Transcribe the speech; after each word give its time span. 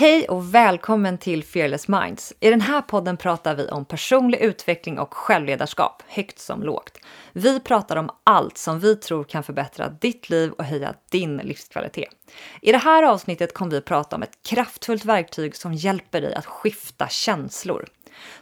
Hej 0.00 0.28
och 0.28 0.54
välkommen 0.54 1.18
till 1.18 1.44
Fearless 1.44 1.88
Minds. 1.88 2.32
I 2.40 2.50
den 2.50 2.60
här 2.60 2.82
podden 2.82 3.16
pratar 3.16 3.54
vi 3.54 3.68
om 3.68 3.84
personlig 3.84 4.38
utveckling 4.38 4.98
och 4.98 5.14
självledarskap, 5.14 6.02
högt 6.08 6.38
som 6.38 6.62
lågt. 6.62 6.98
Vi 7.32 7.60
pratar 7.60 7.96
om 7.96 8.10
allt 8.24 8.58
som 8.58 8.80
vi 8.80 8.96
tror 8.96 9.24
kan 9.24 9.42
förbättra 9.42 9.88
ditt 9.88 10.30
liv 10.30 10.52
och 10.52 10.64
höja 10.64 10.94
din 11.10 11.36
livskvalitet. 11.36 12.10
I 12.62 12.72
det 12.72 12.78
här 12.78 13.02
avsnittet 13.02 13.54
kommer 13.54 13.72
vi 13.72 13.80
prata 13.80 14.16
om 14.16 14.22
ett 14.22 14.42
kraftfullt 14.42 15.04
verktyg 15.04 15.56
som 15.56 15.74
hjälper 15.74 16.20
dig 16.20 16.34
att 16.34 16.46
skifta 16.46 17.08
känslor. 17.08 17.86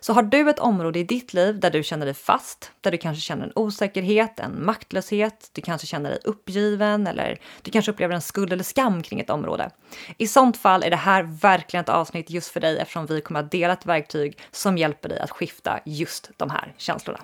Så 0.01 0.13
har 0.13 0.23
du 0.23 0.51
ett 0.51 0.59
område 0.59 0.99
i 0.99 1.05
ditt 1.05 1.35
liv 1.35 1.61
där 1.61 1.71
du 1.71 1.83
känner 1.83 2.07
dig 2.07 2.15
fast, 2.15 2.73
där 2.81 2.91
du 2.91 2.99
kanske 2.99 3.21
känner 3.21 3.45
en 3.45 3.53
osäkerhet, 3.55 4.41
en 4.41 4.65
maktlöshet, 4.65 5.51
du 5.53 5.63
kanske 5.63 5.87
känner 5.87 6.11
dig 6.11 6.19
uppgiven 6.25 7.07
eller 7.07 7.39
du 7.63 7.71
kanske 7.71 7.91
upplever 7.91 8.15
en 8.15 8.21
skuld 8.21 8.53
eller 8.53 8.65
skam 8.65 9.03
kring 9.03 9.21
ett 9.21 9.31
område. 9.31 9.71
I 10.19 10.27
sånt 10.27 10.57
fall 10.57 10.83
är 10.83 10.91
det 10.91 10.97
här 10.97 11.23
verkligen 11.23 11.83
ett 11.83 11.89
avsnitt 11.89 12.31
just 12.31 12.49
för 12.49 12.61
dig 12.61 12.79
eftersom 12.79 13.07
vi 13.07 13.21
kommer 13.21 13.41
att 13.41 13.51
dela 13.51 13.73
ett 13.73 13.87
verktyg 13.87 14.39
som 14.51 14.79
hjälper 14.79 15.09
dig 15.09 15.19
att 15.19 15.31
skifta 15.31 15.81
just 15.85 16.31
de 16.37 16.51
här 16.51 16.75
känslorna. 16.77 17.21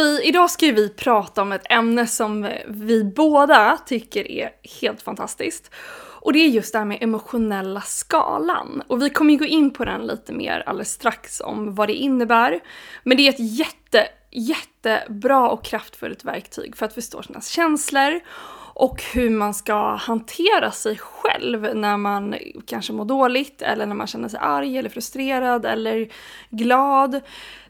Sofie, 0.00 0.28
idag 0.28 0.50
ska 0.50 0.66
vi 0.66 0.88
prata 0.88 1.42
om 1.42 1.52
ett 1.52 1.66
ämne 1.70 2.06
som 2.06 2.48
vi 2.68 3.04
båda 3.04 3.78
tycker 3.86 4.30
är 4.30 4.50
helt 4.80 5.02
fantastiskt. 5.02 5.70
Och 6.22 6.32
det 6.32 6.38
är 6.38 6.48
just 6.48 6.72
det 6.72 6.78
här 6.78 6.86
med 6.86 6.98
emotionella 7.00 7.80
skalan. 7.80 8.82
Och 8.86 9.02
vi 9.02 9.10
kommer 9.10 9.32
ju 9.32 9.38
gå 9.38 9.44
in 9.44 9.70
på 9.70 9.84
den 9.84 10.06
lite 10.06 10.32
mer 10.32 10.62
alldeles 10.66 10.90
strax 10.90 11.40
om 11.40 11.74
vad 11.74 11.88
det 11.88 11.94
innebär. 11.94 12.60
Men 13.02 13.16
det 13.16 13.22
är 13.22 13.28
ett 13.28 13.58
jätte, 13.58 14.06
jättebra 14.30 15.50
och 15.50 15.64
kraftfullt 15.64 16.24
verktyg 16.24 16.76
för 16.76 16.86
att 16.86 16.94
förstå 16.94 17.22
sina 17.22 17.40
känslor 17.40 18.20
och 18.80 19.02
hur 19.02 19.30
man 19.30 19.54
ska 19.54 19.94
hantera 19.94 20.70
sig 20.70 20.98
själv 20.98 21.76
när 21.76 21.96
man 21.96 22.34
kanske 22.66 22.92
mår 22.92 23.04
dåligt 23.04 23.62
eller 23.62 23.86
när 23.86 23.94
man 23.94 24.06
känner 24.06 24.28
sig 24.28 24.40
arg 24.42 24.78
eller 24.78 24.90
frustrerad 24.90 25.66
eller 25.66 26.12
glad. 26.50 27.20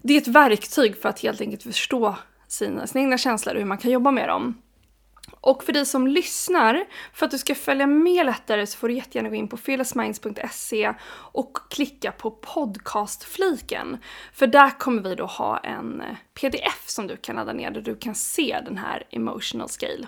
Det 0.02 0.14
är 0.14 0.18
ett 0.20 0.28
verktyg 0.28 0.96
för 0.96 1.08
att 1.08 1.20
helt 1.20 1.40
enkelt 1.40 1.62
förstå 1.62 2.16
sina, 2.48 2.86
sina 2.86 3.02
egna 3.02 3.18
känslor 3.18 3.54
och 3.54 3.60
hur 3.60 3.66
man 3.66 3.78
kan 3.78 3.90
jobba 3.90 4.10
med 4.10 4.28
dem. 4.28 4.62
Och 5.40 5.64
för 5.64 5.72
dig 5.72 5.86
som 5.86 6.06
lyssnar, 6.06 6.84
för 7.12 7.26
att 7.26 7.32
du 7.32 7.38
ska 7.38 7.54
följa 7.54 7.86
med 7.86 8.26
lättare 8.26 8.66
så 8.66 8.78
får 8.78 8.88
du 8.88 8.94
jättegärna 8.94 9.28
gå 9.28 9.34
in 9.34 9.48
på 9.48 9.56
fearlessminds.se 9.56 10.94
och 11.32 11.58
klicka 11.70 12.12
på 12.12 12.30
podcastfliken. 12.30 13.98
För 14.32 14.46
där 14.46 14.78
kommer 14.78 15.02
vi 15.02 15.14
då 15.14 15.26
ha 15.26 15.58
en 15.58 16.00
eh, 16.00 16.16
pdf 16.34 16.84
som 16.86 17.06
du 17.06 17.16
kan 17.16 17.36
ladda 17.36 17.52
ner 17.52 17.70
där 17.70 17.80
du 17.80 17.96
kan 17.96 18.14
se 18.14 18.60
den 18.64 18.78
här 18.78 19.04
emotional 19.10 19.68
scale. 19.68 20.06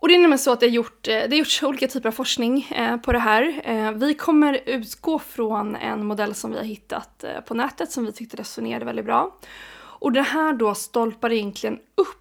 Och 0.00 0.08
det 0.08 0.14
är 0.14 0.18
nämligen 0.18 0.38
så 0.38 0.52
att 0.52 0.60
det 0.60 0.66
har, 0.66 0.72
gjort, 0.72 1.08
eh, 1.08 1.12
det 1.12 1.30
har 1.30 1.36
gjorts 1.36 1.62
olika 1.62 1.88
typer 1.88 2.08
av 2.08 2.12
forskning 2.12 2.68
eh, 2.70 2.96
på 2.96 3.12
det 3.12 3.18
här. 3.18 3.60
Eh, 3.64 3.92
vi 3.92 4.14
kommer 4.14 4.60
utgå 4.66 5.18
från 5.18 5.76
en 5.76 6.06
modell 6.06 6.34
som 6.34 6.50
vi 6.50 6.56
har 6.56 6.64
hittat 6.64 7.24
på 7.46 7.54
nätet 7.54 7.92
som 7.92 8.06
vi 8.06 8.12
tyckte 8.12 8.36
resonerade 8.36 8.84
väldigt 8.84 9.04
bra. 9.04 9.38
Och 10.00 10.12
det 10.12 10.22
här 10.22 10.52
då 10.52 10.74
stolpar 10.74 11.32
egentligen 11.32 11.78
upp 11.94 12.18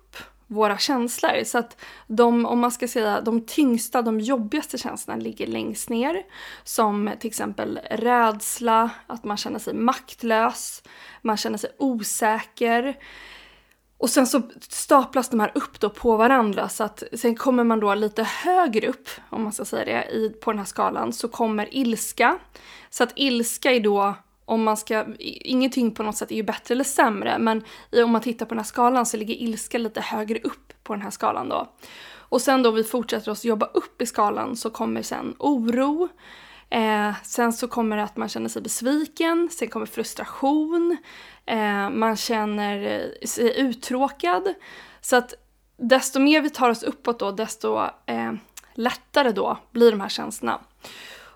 våra 0.48 0.78
känslor. 0.78 1.44
Så 1.44 1.58
att 1.58 1.82
de, 2.08 2.46
om 2.46 2.60
man 2.60 2.72
ska 2.72 2.88
säga 2.88 3.22
de 3.22 3.46
tyngsta, 3.46 4.02
de 4.02 4.20
jobbigaste 4.20 4.78
känslorna 4.78 5.22
ligger 5.22 5.48
längst 5.48 5.90
ner. 5.90 6.24
Som 6.64 7.12
till 7.20 7.28
exempel 7.28 7.80
rädsla, 7.92 8.90
att 9.08 9.24
man 9.24 9.38
känner 9.38 9.60
sig 9.60 9.74
maktlös, 9.74 10.84
man 11.22 11.38
känner 11.38 11.58
sig 11.58 11.70
osäker. 11.78 12.98
Och 13.98 14.10
sen 14.10 14.28
så 14.28 14.42
staplas 14.70 15.30
de 15.30 15.40
här 15.40 15.52
upp 15.56 15.80
då 15.80 15.90
på 15.90 16.18
varandra 16.18 16.70
så 16.70 16.84
att 16.84 17.04
sen 17.14 17.36
kommer 17.36 17.64
man 17.64 17.80
då 17.80 17.96
lite 17.96 18.24
högre 18.24 18.88
upp, 18.88 19.10
om 19.30 19.44
man 19.44 19.52
ska 19.52 19.66
säga 19.66 19.86
det, 19.86 20.16
i, 20.16 20.30
på 20.30 20.52
den 20.52 20.60
här 20.60 20.66
skalan 20.66 21.14
så 21.14 21.28
kommer 21.28 21.76
ilska. 21.76 22.38
Så 22.90 23.04
att 23.04 23.14
ilska 23.16 23.72
är 23.72 23.80
då, 23.80 24.14
om 24.46 24.64
man 24.64 24.78
ska, 24.78 25.06
ingenting 25.20 25.92
på 25.92 26.04
något 26.04 26.18
sätt 26.18 26.32
är 26.32 26.36
ju 26.36 26.44
bättre 26.44 26.74
eller 26.74 26.84
sämre, 26.84 27.40
men 27.40 27.64
i, 27.92 28.02
om 28.02 28.12
man 28.12 28.22
tittar 28.22 28.46
på 28.46 28.54
den 28.54 28.60
här 28.60 28.66
skalan 28.66 29.06
så 29.06 29.18
ligger 29.18 29.36
ilska 29.36 29.78
lite 29.78 30.02
högre 30.02 30.40
upp 30.40 30.74
på 30.84 30.94
den 30.94 31.02
här 31.02 31.12
skalan 31.12 31.50
då. 31.50 31.68
Och 32.30 32.42
sen 32.42 32.64
då 32.64 32.72
vi 32.72 32.84
fortsätter 32.84 33.32
oss 33.32 33.46
jobba 33.46 33.66
upp 33.66 34.02
i 34.02 34.06
skalan 34.06 34.56
så 34.56 34.70
kommer 34.70 35.02
sen 35.02 35.36
oro, 35.40 36.10
Eh, 36.70 37.14
sen 37.24 37.54
så 37.54 37.68
kommer 37.68 37.98
det 37.98 38.04
att 38.04 38.18
man 38.18 38.30
känner 38.30 38.50
sig 38.50 38.62
besviken, 38.62 39.50
sen 39.52 39.68
kommer 39.68 39.86
frustration, 39.86 40.98
eh, 41.48 41.90
man 41.90 42.16
känner 42.16 42.86
eh, 42.86 43.28
sig 43.28 43.60
uttråkad. 43.60 44.54
Så 45.02 45.16
att 45.16 45.34
desto 45.78 46.20
mer 46.20 46.42
vi 46.42 46.50
tar 46.50 46.70
oss 46.70 46.84
uppåt 46.84 47.20
då, 47.20 47.32
desto 47.32 47.78
eh, 48.06 48.34
lättare 48.74 49.32
då 49.32 49.58
blir 49.72 49.92
de 49.92 50.02
här 50.02 50.10
känslorna. 50.10 50.60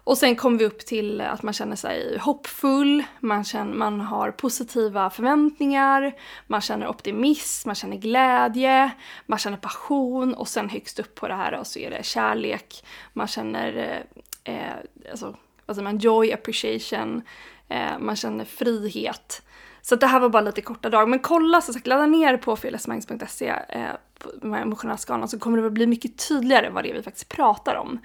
Och 0.04 0.18
sen 0.18 0.36
kommer 0.36 0.60
vi 0.60 0.66
upp 0.66 0.80
till 0.80 1.22
att 1.22 1.44
man 1.44 1.54
känner 1.54 1.76
sig 1.76 2.18
hoppfull, 2.18 3.04
man, 3.20 3.44
känner, 3.44 3.74
man 3.74 4.02
har 4.02 4.32
positiva 4.32 5.10
förväntningar, 5.10 6.14
man 6.48 6.62
känner 6.62 6.88
optimism, 6.88 7.70
man 7.70 7.76
känner 7.76 7.98
glädje, 7.98 8.92
man 9.26 9.40
känner 9.40 9.58
passion 9.58 10.34
och 10.34 10.48
sen 10.48 10.70
högst 10.70 11.00
upp 11.00 11.16
på 11.16 11.28
det 11.28 11.34
här 11.34 11.52
då, 11.58 11.64
så 11.64 11.80
är 11.80 11.90
det 11.90 12.06
kärlek, 12.06 12.86
man 13.14 13.28
känner 13.28 14.04
eh, 14.44 14.56
eh 14.56 14.74
alltså, 15.12 15.36
vad 15.66 15.76
säger 15.76 15.84
man, 15.84 15.98
joy, 15.98 16.34
appreciation, 16.34 17.22
eh, 17.70 18.00
man 18.00 18.16
känner 18.16 18.46
frihet. 18.46 19.42
Så 19.82 19.96
det 19.96 20.08
här 20.08 20.20
var 20.20 20.30
bara 20.30 20.42
lite 20.42 20.62
korta 20.62 20.90
drag. 20.90 21.10
Men 21.10 21.20
kolla, 21.20 21.62
som 21.62 21.74
sagt, 21.74 21.88
ladda 21.88 22.06
ner 22.06 22.38
på 22.38 22.56
fearlessminds.se 22.56 23.48
eh, 23.70 23.86
med 24.42 24.62
emotionella 24.62 24.98
skalan 24.98 25.28
så 25.28 25.40
kommer 25.40 25.62
det 25.62 25.70
bli 25.70 25.88
mycket 25.88 26.28
tydligare 26.28 26.70
vad 26.70 26.84
det 26.84 26.90
är 26.90 26.94
vi 26.94 27.04
faktiskt 27.04 27.30
pratar 27.30 27.76
om. 27.76 28.00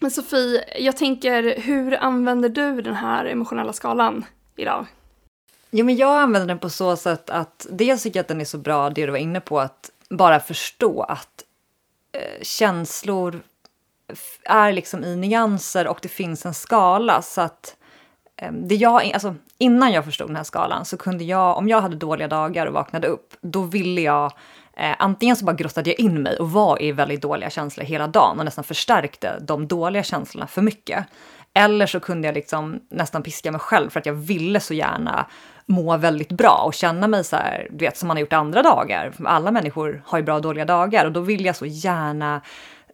Men 0.00 0.10
Sofie, 0.10 0.64
jag 0.78 0.96
tänker, 0.96 1.60
hur 1.60 2.04
använder 2.04 2.48
du 2.48 2.82
den 2.82 2.94
här 2.94 3.24
emotionella 3.24 3.72
skalan 3.72 4.24
idag? 4.56 4.86
Jo, 5.70 5.86
men 5.86 5.96
jag 5.96 6.20
använder 6.20 6.48
den 6.48 6.58
på 6.58 6.70
så 6.70 6.96
sätt 6.96 7.30
att 7.30 7.66
dels 7.70 8.02
tycker 8.02 8.18
jag 8.18 8.24
att 8.24 8.28
den 8.28 8.40
är 8.40 8.44
så 8.44 8.58
bra, 8.58 8.90
det 8.90 9.06
du 9.06 9.12
var 9.12 9.18
inne 9.18 9.40
på, 9.40 9.60
att 9.60 9.90
bara 10.10 10.40
förstå 10.40 11.02
att 11.02 11.44
eh, 12.12 12.42
känslor 12.42 13.40
är 14.44 14.72
liksom 14.72 15.04
i 15.04 15.16
nyanser 15.16 15.86
och 15.86 15.98
det 16.02 16.08
finns 16.08 16.46
en 16.46 16.54
skala. 16.54 17.22
Så 17.22 17.40
att 17.40 17.76
eh, 17.79 17.79
Ehm, 18.40 18.68
det 18.68 18.74
jag, 18.74 19.12
alltså, 19.12 19.34
innan 19.58 19.92
jag 19.92 20.04
förstod 20.04 20.28
den 20.28 20.36
här 20.36 20.44
skalan 20.44 20.84
så 20.84 20.96
kunde 20.96 21.24
jag, 21.24 21.56
om 21.56 21.68
jag 21.68 21.80
hade 21.80 21.96
dåliga 21.96 22.28
dagar 22.28 22.66
och 22.66 22.72
vaknade 22.72 23.08
upp, 23.08 23.34
då 23.40 23.62
ville 23.62 24.00
jag 24.00 24.32
Eh, 24.80 24.94
antingen 24.98 25.36
så 25.36 25.44
bara 25.44 25.56
grottade 25.56 25.90
jag 25.90 26.00
in 26.00 26.22
mig 26.22 26.36
och 26.36 26.50
var 26.50 26.82
i 26.82 26.92
väldigt 26.92 27.22
dåliga 27.22 27.50
känslor 27.50 27.84
hela 27.84 28.06
dagen 28.06 28.38
och 28.38 28.44
nästan 28.44 28.64
förstärkte 28.64 29.38
de 29.40 29.66
dåliga 29.68 30.02
känslorna 30.02 30.46
för 30.46 30.62
mycket. 30.62 31.06
Eller 31.54 31.86
så 31.86 32.00
kunde 32.00 32.28
jag 32.28 32.34
liksom 32.34 32.80
nästan 32.90 33.22
piska 33.22 33.52
mig 33.52 33.60
själv 33.60 33.90
för 33.90 34.00
att 34.00 34.06
jag 34.06 34.14
ville 34.14 34.60
så 34.60 34.74
gärna 34.74 35.26
må 35.66 35.96
väldigt 35.96 36.32
bra 36.32 36.62
och 36.66 36.74
känna 36.74 37.08
mig 37.08 37.24
så 37.24 37.36
här, 37.36 37.68
du 37.70 37.84
vet 37.84 37.96
som 37.96 38.08
man 38.08 38.16
har 38.16 38.20
gjort 38.20 38.32
andra 38.32 38.62
dagar. 38.62 39.12
Alla 39.24 39.50
människor 39.50 40.02
har 40.06 40.18
ju 40.18 40.24
bra 40.24 40.34
och 40.34 40.42
dåliga 40.42 40.64
dagar 40.64 41.04
och 41.04 41.12
då 41.12 41.20
vill 41.20 41.44
jag 41.44 41.56
så 41.56 41.66
gärna 41.66 42.40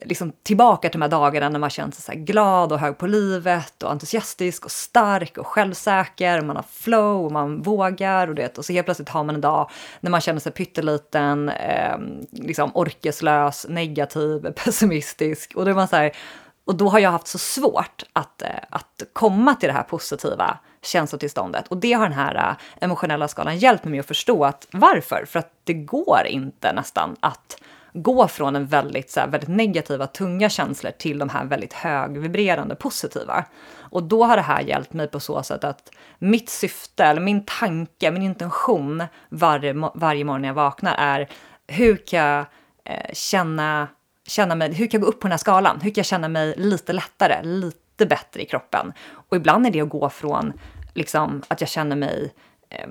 liksom 0.01 0.33
tillbaka 0.43 0.89
till 0.89 1.01
de 1.01 1.03
här 1.03 1.11
dagarna 1.11 1.49
när 1.49 1.59
man 1.59 1.71
känner 1.71 1.93
sig 1.93 2.17
så 2.17 2.21
glad 2.25 2.73
och 2.73 2.79
hög 2.79 2.99
på 2.99 3.07
livet 3.07 3.83
och 3.83 3.91
entusiastisk 3.91 4.65
och 4.65 4.71
stark 4.71 5.39
och 5.39 5.47
självsäker. 5.47 6.39
Och 6.39 6.45
man 6.45 6.57
har 6.57 6.65
flow 6.71 7.25
och 7.25 7.33
man 7.33 7.63
vågar 7.63 8.29
och, 8.29 8.35
det, 8.35 8.59
och 8.59 8.65
så 8.65 8.73
helt 8.73 8.87
plötsligt 8.87 9.09
har 9.09 9.25
man 9.25 9.35
en 9.35 9.41
dag 9.41 9.71
när 10.01 10.11
man 10.11 10.21
känner 10.21 10.41
sig 10.41 10.53
pytteliten, 10.53 11.49
eh, 11.49 11.97
liksom 12.31 12.71
orkeslös, 12.75 13.67
negativ, 13.69 14.53
pessimistisk 14.65 15.53
och 15.55 15.65
då 15.65 15.71
är 15.71 15.75
man 15.75 15.89
så 15.89 15.97
här, 15.97 16.13
och 16.65 16.75
då 16.75 16.89
har 16.89 16.99
jag 16.99 17.11
haft 17.11 17.27
så 17.27 17.39
svårt 17.39 18.03
att, 18.13 18.43
eh, 18.43 18.49
att 18.71 19.03
komma 19.13 19.55
till 19.55 19.67
det 19.67 19.73
här 19.73 19.83
positiva 19.83 20.59
känslotillståndet. 20.83 21.69
Och 21.69 21.77
det 21.77 21.93
har 21.93 22.03
den 22.03 22.19
här 22.19 22.35
eh, 22.35 22.85
emotionella 22.85 23.29
skalan 23.29 23.59
hjälpt 23.59 23.85
mig 23.85 23.99
att 23.99 24.07
förstå 24.07 24.45
att 24.45 24.67
varför? 24.71 25.25
För 25.29 25.39
att 25.39 25.53
det 25.65 25.75
går 25.75 26.23
inte 26.27 26.73
nästan 26.73 27.17
att 27.21 27.57
gå 28.03 28.29
från 28.29 28.57
en 28.57 28.67
väldigt, 28.67 29.11
så 29.11 29.21
här, 29.21 29.29
väldigt 29.29 29.49
negativa, 29.49 30.07
tunga 30.07 30.49
känslor 30.49 30.91
till 30.91 31.19
de 31.19 31.29
här 31.29 31.45
väldigt 31.45 31.73
högvibrerande 31.73 32.75
positiva. 32.75 33.45
Och 33.79 34.03
då 34.03 34.25
har 34.25 34.37
det 34.37 34.43
här 34.43 34.61
hjälpt 34.61 34.93
mig 34.93 35.09
på 35.09 35.21
så 35.21 35.43
sätt 35.43 35.65
att 35.65 35.91
mitt 36.19 36.49
syfte, 36.49 37.05
eller 37.05 37.21
min 37.21 37.45
tanke, 37.45 38.11
min 38.11 38.23
intention 38.23 39.05
varje, 39.29 39.75
varje 39.95 40.25
morgon 40.25 40.43
när 40.43 40.49
jag 40.49 40.55
vaknar 40.55 40.95
är 40.99 41.29
hur 41.67 41.97
kan 41.97 42.21
jag 42.21 42.45
eh, 42.85 43.13
känna, 43.13 43.89
känna 44.27 44.55
mig, 44.55 44.75
hur 44.75 44.87
kan 44.87 45.01
jag 45.01 45.05
gå 45.05 45.09
upp 45.09 45.21
på 45.21 45.27
den 45.27 45.33
här 45.33 45.39
skalan? 45.39 45.81
Hur 45.81 45.91
kan 45.91 46.01
jag 46.01 46.07
känna 46.07 46.29
mig 46.29 46.55
lite 46.57 46.93
lättare, 46.93 47.43
lite 47.43 48.07
bättre 48.07 48.43
i 48.43 48.47
kroppen? 48.47 48.93
Och 49.29 49.37
ibland 49.37 49.67
är 49.67 49.71
det 49.71 49.81
att 49.81 49.89
gå 49.89 50.11
från 50.11 50.53
liksom, 50.95 51.43
att 51.49 51.61
jag 51.61 51.71
känner 51.71 51.97
mig 51.97 52.33
eh, 52.71 52.89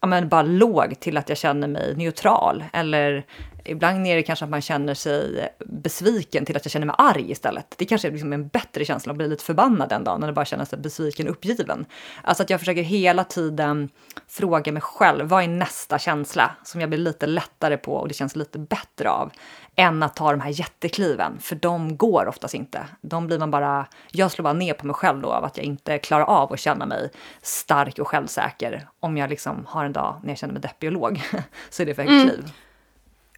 ja, 0.00 0.08
men 0.08 0.28
bara 0.28 0.42
låg 0.42 1.00
till 1.00 1.16
att 1.16 1.28
jag 1.28 1.38
känner 1.38 1.68
mig 1.68 1.94
neutral. 1.96 2.64
Eller 2.72 3.26
ibland 3.64 4.06
är 4.06 4.16
det 4.16 4.22
kanske 4.22 4.44
att 4.44 4.50
man 4.50 4.60
känner 4.60 4.94
sig 4.94 5.48
besviken 5.66 6.44
till 6.44 6.56
att 6.56 6.64
jag 6.64 6.72
känner 6.72 6.86
mig 6.86 6.96
arg 6.98 7.30
istället. 7.30 7.74
Det 7.76 7.84
kanske 7.84 8.08
är 8.08 8.12
liksom 8.12 8.32
en 8.32 8.48
bättre 8.48 8.84
känsla 8.84 9.10
att 9.10 9.16
bli 9.16 9.28
lite 9.28 9.44
förbannad 9.44 9.88
den 9.88 10.04
dagen, 10.04 10.22
än 10.22 10.28
att 10.28 10.34
bara 10.34 10.44
känna 10.44 10.66
sig 10.66 10.78
besviken 10.78 11.28
och 11.28 11.32
uppgiven. 11.32 11.86
Alltså 12.22 12.42
att 12.42 12.50
jag 12.50 12.60
försöker 12.60 12.82
hela 12.82 13.24
tiden 13.24 13.88
fråga 14.28 14.72
mig 14.72 14.82
själv, 14.82 15.26
vad 15.26 15.44
är 15.44 15.48
nästa 15.48 15.98
känsla 15.98 16.50
som 16.64 16.80
jag 16.80 16.90
blir 16.90 16.98
lite 16.98 17.26
lättare 17.26 17.76
på 17.76 17.94
och 17.94 18.08
det 18.08 18.14
känns 18.14 18.36
lite 18.36 18.58
bättre 18.58 19.10
av? 19.10 19.32
än 19.76 20.02
att 20.02 20.16
ta 20.16 20.30
de 20.30 20.40
här 20.40 20.50
jättekliven, 20.50 21.38
för 21.40 21.56
de 21.56 21.96
går 21.96 22.26
oftast 22.26 22.54
inte. 22.54 22.86
De 23.00 23.26
blir 23.26 23.38
man 23.38 23.50
bara, 23.50 23.86
jag 24.10 24.30
slår 24.30 24.42
bara 24.42 24.52
ner 24.52 24.74
på 24.74 24.86
mig 24.86 24.94
själv 24.94 25.20
då 25.22 25.32
av 25.32 25.44
att 25.44 25.56
jag 25.56 25.66
inte 25.66 25.98
klarar 25.98 26.24
av 26.24 26.52
att 26.52 26.60
känna 26.60 26.86
mig 26.86 27.10
stark 27.42 27.98
och 27.98 28.08
självsäker 28.08 28.88
om 29.00 29.16
jag 29.16 29.30
liksom 29.30 29.66
har 29.68 29.84
en 29.84 29.92
dag 29.92 30.20
när 30.22 30.30
jag 30.30 30.38
känner 30.38 30.52
mig 30.52 30.62
deppig 30.62 30.86
och 30.88 30.92
låg. 30.92 31.22
så 31.70 31.82
är 31.82 31.86
det 31.86 31.94
för 31.94 32.02
högt 32.02 32.32
mm. 32.32 32.44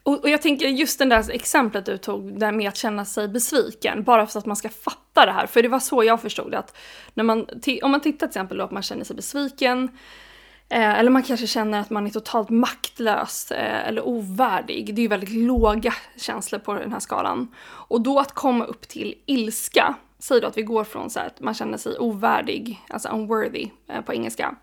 Och, 0.07 0.23
och, 0.23 0.29
jag 0.29 0.43
tänker 0.43 0.69
just 0.69 0.99
det 0.99 1.05
där 1.05 1.31
exemplet 1.31 1.87
du 1.87 1.99
tog, 1.99 2.39
där 2.41 2.53
med 2.53 2.69
att 2.69 2.77
känna 2.77 3.05
sig 3.05 3.29
besviken, 3.29 4.03
bara 4.03 4.27
för 4.27 4.39
att 4.39 4.47
man 4.47 4.57
ska 4.57 4.69
fatta 4.69 5.27
det 5.27 5.33
här. 5.33 5.47
För 5.47 5.63
det 5.63 5.69
var 5.69 5.79
så 5.79 6.05
jag 6.05 6.23
förstod 6.23 6.51
det, 6.51 6.59
att 6.59 6.77
när 7.15 7.25
man, 7.25 7.47
om 7.83 7.91
man 7.91 8.01
tittar 8.01 8.19
till 8.19 8.29
exempel 8.29 8.59
då 8.59 8.65
att 8.65 8.71
man 8.71 8.83
känner 8.83 9.05
sig 9.05 9.17
besviken, 9.17 9.91
Eh, 10.69 10.99
eller 10.99 11.11
man 11.11 11.23
kanske 11.23 11.47
känner 11.47 11.81
att 11.81 11.91
man 11.91 12.07
är 12.07 12.11
totalt 12.11 12.51
maktlös 12.51 13.53
eh, 13.53 13.89
eller 13.89 14.09
ovärdig. 14.09 14.95
Det 14.95 15.01
är 15.01 15.03
ju 15.03 15.09
väldigt 15.09 15.33
låga 15.33 15.95
känslor 16.17 16.59
på 16.59 16.75
den 16.75 16.93
här 16.93 17.01
skalan. 17.01 17.55
Och 17.65 18.01
då 18.01 18.19
att 18.19 18.33
komma 18.33 18.65
upp 18.65 18.89
till 18.89 19.15
ilska, 19.27 19.95
säg 20.19 20.41
då 20.41 20.47
att 20.47 20.57
vi 20.57 20.63
går 20.63 20.85
från 20.85 21.11
så 21.11 21.21
att 21.21 21.41
man 21.41 21.55
känner 21.55 21.79
sig 21.79 21.99
ovärdig, 21.99 22.81
alltså 22.89 23.09
unworthy 23.09 23.69
eh, 23.89 24.01
på 24.01 24.15
engelska. 24.15 24.57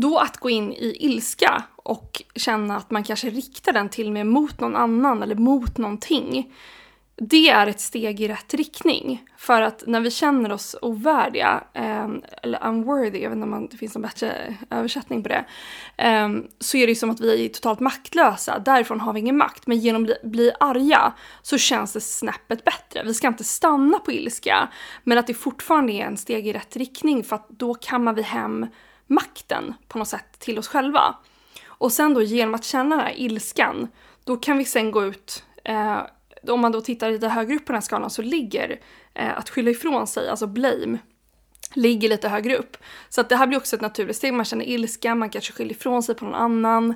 Då 0.00 0.18
att 0.18 0.36
gå 0.36 0.50
in 0.50 0.72
i 0.72 0.96
ilska 1.00 1.62
och 1.76 2.22
känna 2.34 2.76
att 2.76 2.90
man 2.90 3.04
kanske 3.04 3.30
riktar 3.30 3.72
den 3.72 3.88
till 3.88 4.06
och 4.06 4.12
med 4.12 4.26
mot 4.26 4.60
någon 4.60 4.76
annan 4.76 5.22
eller 5.22 5.34
mot 5.34 5.78
någonting 5.78 6.52
det 7.18 7.48
är 7.48 7.66
ett 7.66 7.80
steg 7.80 8.20
i 8.20 8.28
rätt 8.28 8.54
riktning. 8.54 9.22
För 9.36 9.62
att 9.62 9.84
när 9.86 10.00
vi 10.00 10.10
känner 10.10 10.52
oss 10.52 10.76
ovärdiga, 10.82 11.64
eh, 11.74 12.08
eller 12.42 12.66
unworthy, 12.66 13.18
jag 13.18 13.30
vet 13.30 13.36
inte 13.36 13.56
om 13.56 13.68
det 13.70 13.76
finns 13.76 13.94
någon 13.94 14.02
bättre 14.02 14.56
översättning 14.70 15.22
på 15.22 15.28
det, 15.28 15.44
eh, 15.96 16.28
så 16.58 16.76
är 16.76 16.86
det 16.86 16.94
som 16.94 17.10
att 17.10 17.20
vi 17.20 17.44
är 17.44 17.48
totalt 17.48 17.80
maktlösa. 17.80 18.58
Därifrån 18.58 19.00
har 19.00 19.12
vi 19.12 19.20
ingen 19.20 19.36
makt. 19.36 19.66
Men 19.66 19.78
genom 19.78 20.02
att 20.02 20.06
bli, 20.06 20.30
bli 20.30 20.52
arga 20.60 21.12
så 21.42 21.58
känns 21.58 21.92
det 21.92 22.00
snäppet 22.00 22.64
bättre. 22.64 23.02
Vi 23.04 23.14
ska 23.14 23.28
inte 23.28 23.44
stanna 23.44 23.98
på 23.98 24.12
ilska, 24.12 24.68
men 25.04 25.18
att 25.18 25.26
det 25.26 25.34
fortfarande 25.34 25.92
är 25.92 26.06
en 26.06 26.16
steg 26.16 26.48
i 26.48 26.52
rätt 26.52 26.76
riktning 26.76 27.24
för 27.24 27.36
att 27.36 27.48
då 27.48 27.74
kammar 27.74 28.12
vi 28.12 28.22
hem 28.22 28.66
makten 29.06 29.74
på 29.88 29.98
något 29.98 30.08
sätt 30.08 30.38
till 30.38 30.58
oss 30.58 30.68
själva. 30.68 31.14
Och 31.66 31.92
sen 31.92 32.14
då 32.14 32.22
genom 32.22 32.54
att 32.54 32.64
känna 32.64 32.96
den 32.96 33.04
här 33.04 33.14
ilskan, 33.16 33.88
då 34.24 34.36
kan 34.36 34.58
vi 34.58 34.64
sen 34.64 34.90
gå 34.90 35.04
ut 35.04 35.44
eh, 35.64 35.98
om 36.48 36.60
man 36.60 36.72
då 36.72 36.80
tittar 36.80 37.10
lite 37.10 37.28
högre 37.28 37.56
upp 37.56 37.64
på 37.64 37.72
den 37.72 37.76
här 37.76 37.86
skalan 37.86 38.10
så 38.10 38.22
ligger 38.22 38.80
eh, 39.14 39.38
att 39.38 39.50
skylla 39.50 39.70
ifrån 39.70 40.06
sig, 40.06 40.28
alltså 40.28 40.46
blame, 40.46 40.98
ligger 41.74 42.08
lite 42.08 42.28
högre 42.28 42.56
upp. 42.56 42.76
Så 43.08 43.20
att 43.20 43.28
det 43.28 43.36
här 43.36 43.46
blir 43.46 43.58
också 43.58 43.76
ett 43.76 43.82
naturligt 43.82 44.16
steg, 44.16 44.34
man 44.34 44.44
känner 44.44 44.64
ilska, 44.64 45.14
man 45.14 45.30
kanske 45.30 45.52
skyller 45.52 45.70
ifrån 45.70 46.02
sig 46.02 46.14
på 46.14 46.24
någon 46.24 46.34
annan. 46.34 46.94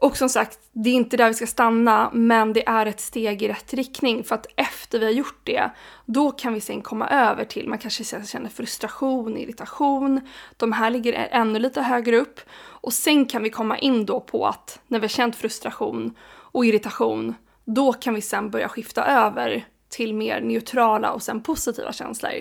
Och 0.00 0.16
som 0.16 0.28
sagt, 0.28 0.58
det 0.72 0.90
är 0.90 0.94
inte 0.94 1.16
där 1.16 1.28
vi 1.28 1.34
ska 1.34 1.46
stanna, 1.46 2.10
men 2.12 2.52
det 2.52 2.68
är 2.68 2.86
ett 2.86 3.00
steg 3.00 3.42
i 3.42 3.48
rätt 3.48 3.74
riktning 3.74 4.24
för 4.24 4.34
att 4.34 4.46
efter 4.56 4.98
vi 4.98 5.04
har 5.04 5.12
gjort 5.12 5.40
det, 5.44 5.70
då 6.06 6.30
kan 6.30 6.54
vi 6.54 6.60
sen 6.60 6.82
komma 6.82 7.08
över 7.08 7.44
till, 7.44 7.68
man 7.68 7.78
kanske 7.78 8.04
känner 8.04 8.48
frustration, 8.48 9.36
irritation, 9.36 10.20
de 10.56 10.72
här 10.72 10.90
ligger 10.90 11.12
ännu 11.12 11.58
lite 11.58 11.82
högre 11.82 12.16
upp. 12.16 12.40
Och 12.60 12.92
sen 12.92 13.26
kan 13.26 13.42
vi 13.42 13.50
komma 13.50 13.78
in 13.78 14.06
då 14.06 14.20
på 14.20 14.46
att 14.46 14.80
när 14.86 14.98
vi 14.98 15.04
har 15.04 15.08
känt 15.08 15.36
frustration 15.36 16.14
och 16.28 16.66
irritation, 16.66 17.34
då 17.64 17.92
kan 17.92 18.14
vi 18.14 18.20
sen 18.20 18.50
börja 18.50 18.68
skifta 18.68 19.04
över 19.04 19.66
till 19.88 20.14
mer 20.14 20.40
neutrala 20.40 21.12
och 21.12 21.22
sen 21.22 21.42
positiva 21.42 21.92
känslor. 21.92 22.32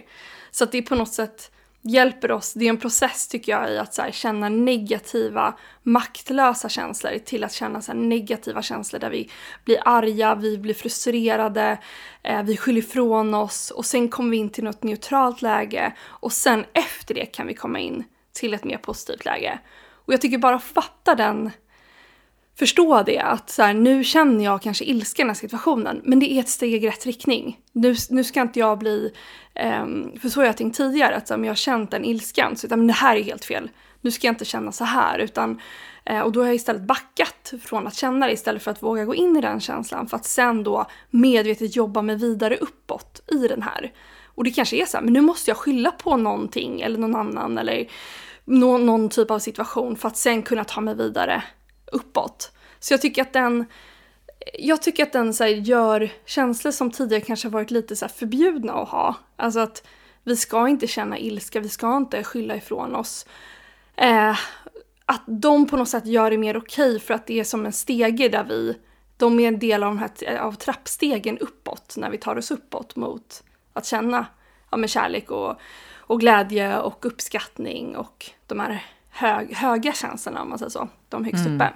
Så 0.52 0.64
att 0.64 0.72
det 0.72 0.78
är 0.78 0.82
på 0.82 0.96
något 0.96 1.14
sätt 1.14 1.52
hjälper 1.90 2.32
oss, 2.32 2.54
det 2.54 2.66
är 2.66 2.70
en 2.70 2.78
process 2.78 3.28
tycker 3.28 3.52
jag 3.52 3.72
i 3.72 3.78
att 3.78 3.94
så 3.94 4.02
här, 4.02 4.12
känna 4.12 4.50
negativa, 4.50 5.54
maktlösa 5.84 6.70
känslor 6.70 7.18
till 7.26 7.44
att 7.44 7.54
känna 7.54 7.82
så 7.82 7.92
här, 7.92 8.00
negativa 8.00 8.62
känslor 8.62 9.00
där 9.00 9.10
vi 9.10 9.30
blir 9.66 9.80
arga, 9.86 10.36
vi 10.36 10.58
blir 10.58 10.74
frustrerade, 10.74 11.78
eh, 12.24 12.44
vi 12.44 12.58
skyller 12.58 12.80
ifrån 12.80 13.34
oss 13.34 13.72
och 13.72 13.86
sen 13.86 14.10
kommer 14.10 14.32
vi 14.32 14.38
in 14.38 14.50
till 14.50 14.64
något 14.64 14.84
neutralt 14.84 15.42
läge 15.42 15.94
och 16.04 16.34
sen 16.34 16.66
efter 16.74 17.14
det 17.14 17.26
kan 17.26 17.48
vi 17.48 17.54
komma 17.54 17.80
in 17.80 18.04
till 18.34 18.54
ett 18.54 18.64
mer 18.64 18.78
positivt 18.78 19.26
läge. 19.26 19.60
Och 20.06 20.14
jag 20.14 20.22
tycker 20.22 20.38
bara 20.38 20.60
fatta 20.60 21.16
den 21.16 21.52
förstå 22.60 23.04
det 23.04 23.20
att 23.20 23.50
så 23.50 23.64
här, 23.64 23.74
nu 23.74 24.04
känner 24.04 24.44
jag 24.44 24.62
kanske 24.62 24.86
ilska 24.86 25.22
i 25.22 25.24
den 25.24 25.30
här 25.30 25.36
situationen 25.36 26.02
men 26.04 26.20
det 26.20 26.32
är 26.32 26.40
ett 26.40 26.50
steg 26.50 26.84
i 26.84 26.88
rätt 26.88 27.06
riktning. 27.06 27.60
Nu, 27.72 27.96
nu 28.10 28.24
ska 28.24 28.42
inte 28.42 28.60
jag 28.60 28.80
bli, 28.80 29.12
um, 29.82 30.12
för 30.22 30.30
så 30.30 30.40
har 30.40 30.46
jag 30.46 30.58
tänkt 30.58 30.78
tidigare 30.78 31.16
att 31.16 31.28
så 31.28 31.36
här, 31.36 31.42
jag 31.42 31.50
har 31.50 31.56
känt 31.56 31.92
den 31.92 32.06
ilskan 32.06 32.56
så 32.56 32.68
men 32.70 32.88
det 32.88 32.94
här 32.94 33.16
är 33.16 33.24
helt 33.24 33.46
fel. 33.46 33.70
Nu 34.02 34.12
ska 34.12 34.28
jag 34.28 34.32
inte 34.32 34.46
känna 34.46 34.72
så 34.72 34.84
här 34.84 35.20
utan 35.20 35.62
uh, 36.10 36.20
och 36.20 36.32
då 36.32 36.40
har 36.40 36.46
jag 36.46 36.56
istället 36.56 36.82
backat 36.82 37.54
från 37.64 37.88
att 37.88 37.96
känna 37.96 38.28
det 38.28 38.34
istället 38.34 38.64
för 38.64 38.72
att 38.72 38.84
våga 38.84 39.06
gå 39.06 39.16
in 39.16 39.38
i 39.38 39.42
den 39.42 39.60
känslan 39.60 40.08
för 40.08 40.18
att 40.18 40.26
sen 40.26 40.64
då 40.64 40.86
medvetet 41.10 41.76
jobba 41.76 42.02
mig 42.02 42.16
vidare 42.16 42.58
uppåt 42.58 43.22
i 43.32 43.48
den 43.48 43.62
här. 43.62 43.92
Och 44.26 44.44
det 44.44 44.52
kanske 44.52 44.82
är 44.82 44.86
så 44.86 44.98
här, 44.98 45.04
men 45.04 45.14
nu 45.14 45.22
måste 45.22 45.52
jag 45.52 45.58
skylla 45.58 45.92
på 45.92 46.18
någonting 46.18 46.82
eller 46.82 47.00
någon 47.00 47.16
annan 47.16 47.58
eller 47.58 47.88
någon, 48.46 48.86
någon 48.86 49.10
typ 49.10 49.32
av 49.32 49.40
situation 49.40 49.96
för 49.96 50.08
att 50.08 50.18
sen 50.18 50.42
kunna 50.42 50.64
ta 50.64 50.82
mig 50.82 50.96
vidare 50.96 51.44
uppåt. 51.92 52.52
Så 52.80 52.94
jag 52.94 53.02
tycker 53.02 53.22
att 53.22 53.34
den 53.34 53.66
jag 54.54 54.82
tycker 54.82 55.04
att 55.04 55.12
den 55.12 55.34
så 55.34 55.44
här, 55.44 55.52
gör 55.52 56.10
känslor 56.26 56.72
som 56.72 56.92
tidigare 56.92 57.22
kanske 57.22 57.50
varit 57.50 57.72
lite 57.72 57.96
så 57.96 58.08
förbjudna 58.08 58.74
att 58.74 58.90
ha. 58.90 59.16
Alltså 59.36 59.60
att 59.60 59.88
vi 60.24 60.36
ska 60.36 60.68
inte 60.68 60.88
känna 60.88 61.18
ilska, 61.18 61.60
vi 61.60 61.70
ska 61.70 61.98
inte 61.98 62.24
skylla 62.24 62.56
ifrån 62.56 62.96
oss. 62.96 63.26
Eh, 63.96 64.38
att 65.06 65.24
de 65.26 65.68
på 65.68 65.78
något 65.78 65.90
sätt 65.90 66.06
gör 66.06 66.32
det 66.32 66.38
mer 66.38 66.58
okej 66.58 66.90
okay 66.90 67.00
för 67.00 67.14
att 67.14 67.28
det 67.28 67.40
är 67.40 67.44
som 67.44 67.66
en 67.66 67.74
stege 67.74 68.30
där 68.30 68.44
vi, 68.44 68.78
de 69.18 69.40
är 69.40 69.48
en 69.48 69.60
del 69.60 69.84
av, 69.84 69.90
de 69.90 69.98
här, 69.98 70.38
av 70.38 70.52
trappstegen 70.52 71.38
uppåt 71.38 71.94
när 71.98 72.10
vi 72.10 72.18
tar 72.18 72.38
oss 72.38 72.52
uppåt 72.52 72.96
mot 72.96 73.44
att 73.74 73.86
känna 73.86 74.26
ja, 74.72 74.78
med 74.78 74.90
kärlek 74.90 75.32
och, 75.32 75.60
och 75.98 76.20
glädje 76.20 76.80
och 76.80 77.06
uppskattning 77.06 77.96
och 77.96 78.26
de 78.48 78.60
här 78.60 78.86
hög, 79.18 79.56
höga 79.56 79.94
känslorna 79.94 80.42
om 80.42 80.50
man 80.50 80.60
säger 80.60 80.70
så, 80.70 80.90
de 81.10 81.26
högst 81.26 81.46
mm. 81.46 81.56
uppe. 81.56 81.74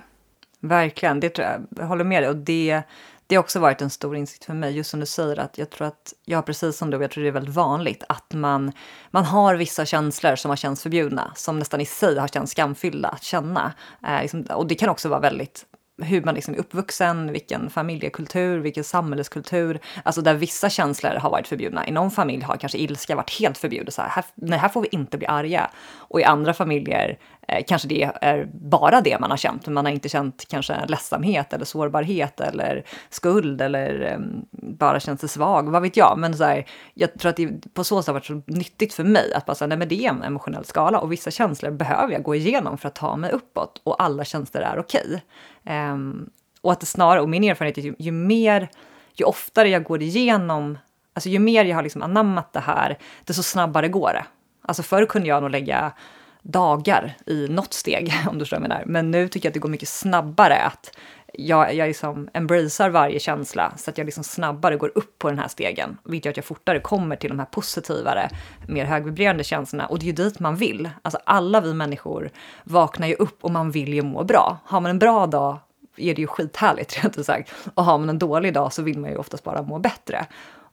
Verkligen, 0.60 1.20
det 1.20 1.30
tror 1.30 1.48
jag, 1.48 1.62
jag 1.70 1.86
håller 1.86 2.04
med 2.04 2.24
dig. 2.24 2.30
Och 2.30 2.36
det, 2.36 2.82
det 3.28 3.36
har 3.36 3.44
också 3.44 3.60
varit 3.60 3.82
en 3.82 3.90
stor 3.90 4.16
insikt 4.16 4.46
för 4.46 4.54
mig, 4.54 4.78
just 4.78 4.90
som 4.90 5.00
du 5.00 5.06
säger 5.06 5.40
att 5.40 5.58
jag 5.58 5.70
tror 5.70 5.88
att, 5.88 6.14
ja 6.26 6.42
precis 6.42 6.78
som 6.78 6.90
du, 6.90 7.02
jag 7.02 7.12
tror 7.12 7.24
det 7.24 7.30
är 7.30 7.34
väldigt 7.34 7.56
vanligt 7.56 8.04
att 8.10 8.34
man, 8.34 8.72
man 9.12 9.26
har 9.26 9.56
vissa 9.56 9.86
känslor 9.86 10.36
som 10.36 10.50
har 10.50 10.56
känts 10.56 10.84
förbjudna, 10.84 11.32
som 11.36 11.60
nästan 11.60 11.82
i 11.82 11.86
sig 11.86 12.20
har 12.20 12.28
känts 12.28 12.52
skamfyllda 12.52 13.10
att 13.10 13.24
känna. 13.24 13.74
Eh, 14.08 14.22
liksom, 14.22 14.42
och 14.42 14.68
det 14.68 14.76
kan 14.76 14.90
också 14.90 15.10
vara 15.10 15.20
väldigt 15.20 15.66
hur 16.02 16.22
man 16.22 16.36
liksom 16.36 16.54
är 16.54 16.58
uppvuxen, 16.58 17.32
vilken 17.32 17.70
familjekultur, 17.70 18.60
vilken 18.60 18.84
samhällskultur. 18.84 19.80
Alltså 20.04 20.22
där 20.22 20.34
vissa 20.34 20.70
känslor 20.70 21.16
har 21.16 21.30
varit 21.30 21.48
förbjudna. 21.48 21.88
I 21.88 21.92
någon 21.92 22.12
familj 22.12 22.44
har 22.44 22.58
kanske 22.58 22.78
ilska 22.78 23.16
varit 23.16 23.40
helt 23.40 23.58
förbjudet. 23.58 23.94
Så 23.94 24.02
här, 24.02 24.26
nej, 24.36 24.60
här 24.60 24.70
får 24.70 24.82
vi 24.82 24.88
inte 24.92 25.18
bli 25.18 25.28
arga. 25.28 25.72
Och 25.96 26.22
i 26.22 26.24
andra 26.24 26.54
familjer 26.54 27.18
Eh, 27.52 27.64
kanske 27.68 27.88
det 27.88 28.12
är 28.22 28.50
bara 28.54 29.02
det 29.02 29.20
man 29.20 29.30
har 29.30 29.38
känt. 29.38 29.66
men 29.66 29.74
Man 29.74 29.86
har 29.86 29.92
inte 29.92 30.10
känt 30.10 30.46
kanske 30.48 30.86
ledsamhet 30.86 31.54
eller 31.54 31.66
sårbarhet 31.66 32.40
eller 32.40 32.84
skuld 33.10 33.62
eller 33.62 34.14
um, 34.16 34.46
bara 34.52 35.00
känt 35.00 35.20
sig 35.20 35.30
svag. 35.30 35.70
Vad 35.70 35.82
vet 35.82 35.98
jag? 35.98 36.18
Men 36.18 36.38
så 36.38 36.44
här, 36.44 36.66
jag 36.94 37.20
tror 37.20 37.30
att 37.30 37.36
det 37.36 37.74
på 37.74 37.84
så 37.84 38.02
sätt 38.02 38.08
har 38.08 38.14
varit 38.14 38.26
så 38.26 38.42
nyttigt 38.46 38.94
för 38.94 39.04
mig 39.04 39.34
att 39.34 39.46
bara 39.46 39.56
säga, 39.56 39.68
nej 39.68 39.78
men 39.78 39.88
det 39.88 40.06
är 40.06 40.10
en 40.10 40.24
emotionell 40.24 40.66
skala 40.66 41.00
och 41.00 41.12
vissa 41.12 41.32
känslor 41.32 41.72
behöver 41.72 42.14
jag 42.14 42.24
gå 42.24 42.36
igenom 42.36 42.78
för 42.78 42.88
att 42.88 42.96
ta 42.96 43.16
mig 43.16 43.32
uppåt 43.32 43.82
och 43.84 44.04
alla 44.04 44.26
känslor 44.26 44.64
är 44.64 44.80
okej. 44.80 45.24
Okay. 45.64 45.92
Um, 45.92 46.30
och 46.62 46.72
att 46.72 46.80
det 46.80 46.86
snarare, 46.86 47.22
och 47.22 47.30
min 47.30 47.44
erfarenhet 47.44 47.78
är 47.78 47.82
ju, 47.82 47.96
ju 48.00 48.12
mer, 48.12 48.70
ju 49.14 49.26
oftare 49.26 49.70
jag 49.70 49.84
går 49.84 50.02
igenom, 50.02 50.78
alltså 51.14 51.30
ju 51.30 51.40
mer 51.40 51.66
jag 51.66 51.76
har 51.76 51.84
liksom 51.84 52.02
anammat 52.02 52.54
det 52.54 52.60
här, 52.60 52.98
desto 53.26 53.44
snabbare 53.44 53.88
går 53.88 54.12
det. 54.14 54.26
Alltså 54.62 54.84
förr 54.84 55.06
kunde 55.06 55.28
jag 55.28 55.42
nog 55.42 55.52
lägga 55.52 55.94
dagar 56.42 57.18
i 57.26 57.48
något 57.48 57.74
steg, 57.74 58.14
om 58.30 58.38
du 58.38 58.46
förstår 58.46 58.58
vad 58.58 58.64
jag 58.64 58.70
menar. 58.70 58.84
Men 58.86 59.12
nu 59.12 59.28
tycker 59.28 59.48
jag 59.48 59.50
att 59.50 59.54
det 59.54 59.60
går 59.60 59.70
mycket 59.70 59.90
snabbare 59.90 60.62
att 60.62 60.98
jag, 61.34 61.74
jag 61.74 61.88
liksom 61.88 62.30
embracear 62.34 62.90
varje 62.90 63.20
känsla 63.20 63.74
så 63.78 63.90
att 63.90 63.98
jag 63.98 64.06
liksom 64.06 64.24
snabbare 64.24 64.78
går 64.78 64.92
upp 64.96 65.20
på 65.20 65.30
den 65.30 65.40
här 65.40 65.48
stegen. 65.48 65.98
Vilket 66.04 66.26
gör 66.26 66.32
att 66.32 66.38
jag 66.38 66.46
fortare 66.46 66.80
kommer 66.80 67.16
till 67.16 67.30
de 67.30 67.40
här 67.40 67.46
positivare, 67.46 68.30
mer 68.68 68.86
högvibrerande 68.86 69.44
känslorna. 69.44 69.86
Och 69.86 70.00
det 70.00 70.04
är 70.04 70.08
ju 70.08 70.14
dit 70.14 70.40
man 70.40 70.56
vill. 70.56 70.90
Alltså 71.02 71.20
alla 71.24 71.62
vi 71.62 71.74
människor 71.74 72.30
vaknar 72.64 73.08
ju 73.08 73.14
upp 73.14 73.44
och 73.44 73.52
man 73.52 73.72
vill 73.72 73.94
ju 73.94 74.02
må 74.02 74.24
bra. 74.24 74.58
Har 74.66 74.82
man 74.82 74.92
en 74.92 75.00
bra 75.00 75.28
dag 75.28 75.60
är 75.98 76.16
det 76.16 76.22
ju 76.22 76.28
skithärligt 76.28 76.98
rent 77.04 77.18
ut 77.18 77.26
sagt. 77.26 77.54
Och 77.74 77.86
har 77.86 77.98
man 77.98 78.10
en 78.10 78.20
dålig 78.20 78.54
dag 78.54 78.74
så 78.74 78.82
vill 78.82 79.00
man 79.00 79.10
ju 79.10 79.18
oftast 79.18 79.44
bara 79.44 79.62
må 79.62 79.80
bättre. 79.80 80.26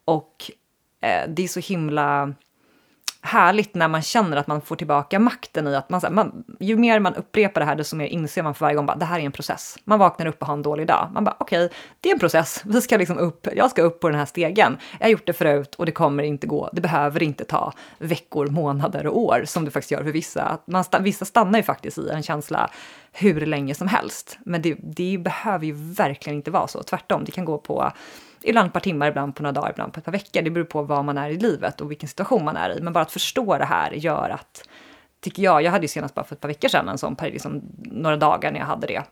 Och 0.04 0.50
eh, 1.00 1.28
det 1.28 1.44
är 1.44 1.48
så 1.48 1.60
himla 1.60 2.34
härligt 3.20 3.74
när 3.74 3.88
man 3.88 4.02
känner 4.02 4.36
att 4.36 4.46
man 4.46 4.60
får 4.60 4.76
tillbaka 4.76 5.18
makten 5.18 5.66
i 5.66 5.76
att 5.76 5.90
man, 5.90 6.00
man 6.10 6.44
ju 6.60 6.76
mer 6.76 7.00
man 7.00 7.14
upprepar 7.14 7.60
det 7.60 7.64
här, 7.64 7.76
desto 7.76 7.96
mer 7.96 8.06
inser 8.06 8.42
man 8.42 8.54
för 8.54 8.66
varje 8.66 8.76
gång 8.76 8.88
att 8.90 9.00
det 9.00 9.06
här 9.06 9.20
är 9.20 9.22
en 9.22 9.32
process. 9.32 9.78
Man 9.84 9.98
vaknar 9.98 10.26
upp 10.26 10.40
och 10.40 10.46
har 10.46 10.54
en 10.54 10.62
dålig 10.62 10.86
dag. 10.86 11.10
Man 11.12 11.24
bara 11.24 11.36
okej, 11.38 11.64
okay, 11.64 11.78
det 12.00 12.08
är 12.08 12.12
en 12.12 12.18
process. 12.18 12.62
Vi 12.64 12.80
ska 12.80 12.96
liksom 12.96 13.18
upp. 13.18 13.46
Jag 13.56 13.70
ska 13.70 13.82
upp 13.82 14.00
på 14.00 14.08
den 14.08 14.18
här 14.18 14.26
stegen. 14.26 14.78
Jag 14.98 15.06
har 15.06 15.10
gjort 15.10 15.26
det 15.26 15.32
förut 15.32 15.74
och 15.74 15.86
det 15.86 15.92
kommer 15.92 16.22
inte 16.22 16.46
gå. 16.46 16.70
Det 16.72 16.80
behöver 16.80 17.22
inte 17.22 17.44
ta 17.44 17.72
veckor, 17.98 18.46
månader 18.46 19.06
och 19.06 19.18
år 19.18 19.42
som 19.44 19.64
det 19.64 19.70
faktiskt 19.70 19.90
gör 19.90 20.04
för 20.04 20.12
vissa. 20.12 20.58
Man, 20.64 20.84
vissa 21.00 21.24
stannar 21.24 21.58
ju 21.58 21.62
faktiskt 21.62 21.98
i 21.98 22.08
en 22.08 22.22
känsla 22.22 22.70
hur 23.12 23.46
länge 23.46 23.74
som 23.74 23.88
helst. 23.88 24.38
Men 24.44 24.62
det, 24.62 24.76
det 24.82 25.18
behöver 25.18 25.66
ju 25.66 25.72
verkligen 25.76 26.36
inte 26.36 26.50
vara 26.50 26.68
så. 26.68 26.82
Tvärtom, 26.82 27.24
det 27.24 27.32
kan 27.32 27.44
gå 27.44 27.58
på 27.58 27.92
ibland 28.42 28.66
ett 28.66 28.72
par 28.72 28.80
timmar, 28.80 29.08
ibland 29.08 29.36
på 29.36 29.42
några 29.42 29.52
dagar, 29.52 29.70
ibland 29.70 29.92
på 29.92 29.98
ett 29.98 30.04
par 30.04 30.12
veckor. 30.12 30.42
Det 30.42 30.50
beror 30.50 30.64
på 30.64 30.82
vad 30.82 31.04
man 31.04 31.18
är 31.18 31.30
i 31.30 31.36
livet 31.36 31.80
och 31.80 31.90
vilken 31.90 32.08
situation 32.08 32.44
man 32.44 32.56
är 32.56 32.78
i. 32.78 32.80
Men 32.80 32.92
bara 32.92 33.02
att 33.02 33.12
förstå 33.12 33.58
det 33.58 33.64
här 33.64 33.90
gör 33.90 34.30
att, 34.30 34.68
tycker 35.20 35.42
jag, 35.42 35.62
jag 35.62 35.70
hade 35.70 35.84
ju 35.84 35.88
senast 35.88 36.14
bara 36.14 36.24
för 36.24 36.34
ett 36.34 36.40
par 36.40 36.48
veckor 36.48 36.68
sedan 36.68 36.88
en 36.88 36.98
sån 36.98 37.16
period, 37.16 37.32
liksom 37.32 37.62
några 37.78 38.16
dagar 38.16 38.52
när 38.52 38.58
jag 38.58 38.66
hade 38.66 38.86
det 38.86 39.02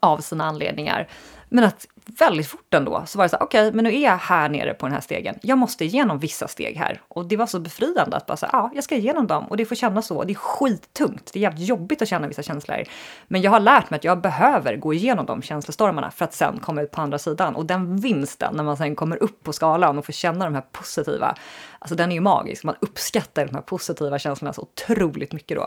av 0.00 0.18
sina 0.18 0.44
anledningar. 0.44 1.08
Men 1.48 1.64
att 1.64 1.86
väldigt 2.18 2.46
fort 2.46 2.74
ändå 2.74 3.02
så 3.06 3.18
var 3.18 3.24
det 3.24 3.28
så 3.28 3.36
okej, 3.36 3.68
okay, 3.68 3.76
men 3.76 3.84
nu 3.84 3.94
är 3.96 4.02
jag 4.02 4.16
här 4.16 4.48
nere 4.48 4.74
på 4.74 4.86
den 4.86 4.92
här 4.92 5.00
stegen. 5.00 5.38
Jag 5.42 5.58
måste 5.58 5.84
igenom 5.84 6.18
vissa 6.18 6.48
steg 6.48 6.76
här. 6.76 7.00
Och 7.08 7.28
det 7.28 7.36
var 7.36 7.46
så 7.46 7.60
befriande 7.60 8.16
att 8.16 8.26
bara 8.26 8.36
säga, 8.36 8.50
ja, 8.52 8.70
jag 8.74 8.84
ska 8.84 8.94
igenom 8.94 9.26
dem 9.26 9.44
och 9.44 9.56
det 9.56 9.64
får 9.64 9.74
kännas 9.74 10.06
så. 10.06 10.24
Det 10.24 10.32
är 10.32 10.34
skittungt. 10.34 11.30
Det 11.32 11.38
är 11.38 11.40
jävligt 11.40 11.68
jobbigt 11.68 12.02
att 12.02 12.08
känna 12.08 12.28
vissa 12.28 12.42
känslor. 12.42 12.84
Men 13.28 13.42
jag 13.42 13.50
har 13.50 13.60
lärt 13.60 13.90
mig 13.90 13.96
att 13.98 14.04
jag 14.04 14.20
behöver 14.20 14.76
gå 14.76 14.94
igenom 14.94 15.26
de 15.26 15.42
känslostormarna 15.42 16.10
för 16.10 16.24
att 16.24 16.34
sen 16.34 16.58
komma 16.58 16.82
ut 16.82 16.90
på 16.90 17.00
andra 17.00 17.18
sidan. 17.18 17.56
Och 17.56 17.66
den 17.66 17.96
vinsten 17.96 18.56
när 18.56 18.64
man 18.64 18.76
sen 18.76 18.96
kommer 18.96 19.22
upp 19.22 19.42
på 19.42 19.52
skalan 19.52 19.98
och 19.98 20.06
får 20.06 20.12
känna 20.12 20.44
de 20.44 20.54
här 20.54 20.64
positiva, 20.72 21.34
alltså 21.78 21.94
den 21.94 22.10
är 22.10 22.14
ju 22.14 22.20
magisk. 22.20 22.64
Man 22.64 22.76
uppskattar 22.80 23.46
de 23.46 23.54
här 23.54 23.62
positiva 23.62 24.18
känslorna 24.18 24.52
så 24.52 24.62
otroligt 24.62 25.32
mycket 25.32 25.56
då. 25.56 25.66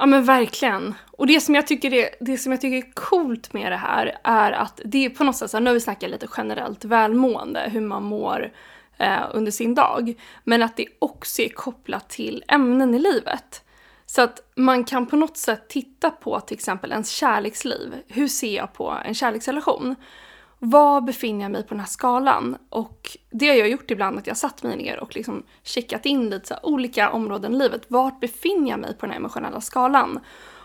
Ja 0.00 0.06
men 0.06 0.24
verkligen. 0.24 0.94
Och 1.10 1.26
det 1.26 1.40
som 1.40 1.54
jag 1.54 1.66
tycker 1.66 1.94
är, 1.94 2.08
det 2.20 2.38
som 2.38 2.52
jag 2.52 2.60
tycker 2.60 2.76
är 2.76 2.92
coolt 2.92 3.52
med 3.52 3.72
det 3.72 3.76
här 3.76 4.18
är 4.24 4.52
att 4.52 4.80
det 4.84 5.04
är 5.04 5.10
på 5.10 5.24
något 5.24 5.36
sätt, 5.36 5.50
så 5.50 5.56
här, 5.56 5.62
nu 5.62 5.70
har 5.70 5.74
vi 5.74 5.80
snackat 5.80 6.10
lite 6.10 6.28
generellt 6.36 6.84
välmående, 6.84 7.70
hur 7.72 7.80
man 7.80 8.02
mår 8.02 8.52
eh, 8.98 9.22
under 9.32 9.52
sin 9.52 9.74
dag, 9.74 10.14
men 10.44 10.62
att 10.62 10.76
det 10.76 10.86
också 10.98 11.42
är 11.42 11.48
kopplat 11.48 12.08
till 12.08 12.44
ämnen 12.48 12.94
i 12.94 12.98
livet. 12.98 13.64
Så 14.06 14.22
att 14.22 14.40
man 14.54 14.84
kan 14.84 15.06
på 15.06 15.16
något 15.16 15.36
sätt 15.36 15.68
titta 15.68 16.10
på 16.10 16.40
till 16.40 16.54
exempel 16.54 16.90
ens 16.90 17.10
kärleksliv. 17.10 17.94
Hur 18.08 18.28
ser 18.28 18.56
jag 18.56 18.72
på 18.72 18.98
en 19.04 19.14
kärleksrelation? 19.14 19.96
Var 20.58 21.00
befinner 21.00 21.44
jag 21.44 21.52
mig 21.52 21.62
på 21.62 21.68
den 21.68 21.80
här 21.80 21.86
skalan? 21.86 22.56
Och 22.68 23.16
det 23.30 23.48
har 23.48 23.54
jag 23.54 23.68
gjort 23.68 23.90
ibland, 23.90 24.18
att 24.18 24.26
jag 24.26 24.36
satt 24.36 24.62
mig 24.62 24.76
ner 24.76 25.00
och 25.00 25.16
liksom 25.16 25.42
checkat 25.62 26.06
in 26.06 26.30
lite 26.30 26.48
så 26.48 26.54
olika 26.62 27.10
områden 27.10 27.54
i 27.54 27.58
livet. 27.58 27.82
Vart 27.88 28.20
befinner 28.20 28.70
jag 28.70 28.80
mig 28.80 28.94
på 28.94 29.06
den 29.06 29.10
här 29.10 29.16
emotionella 29.16 29.60
skalan? 29.60 30.20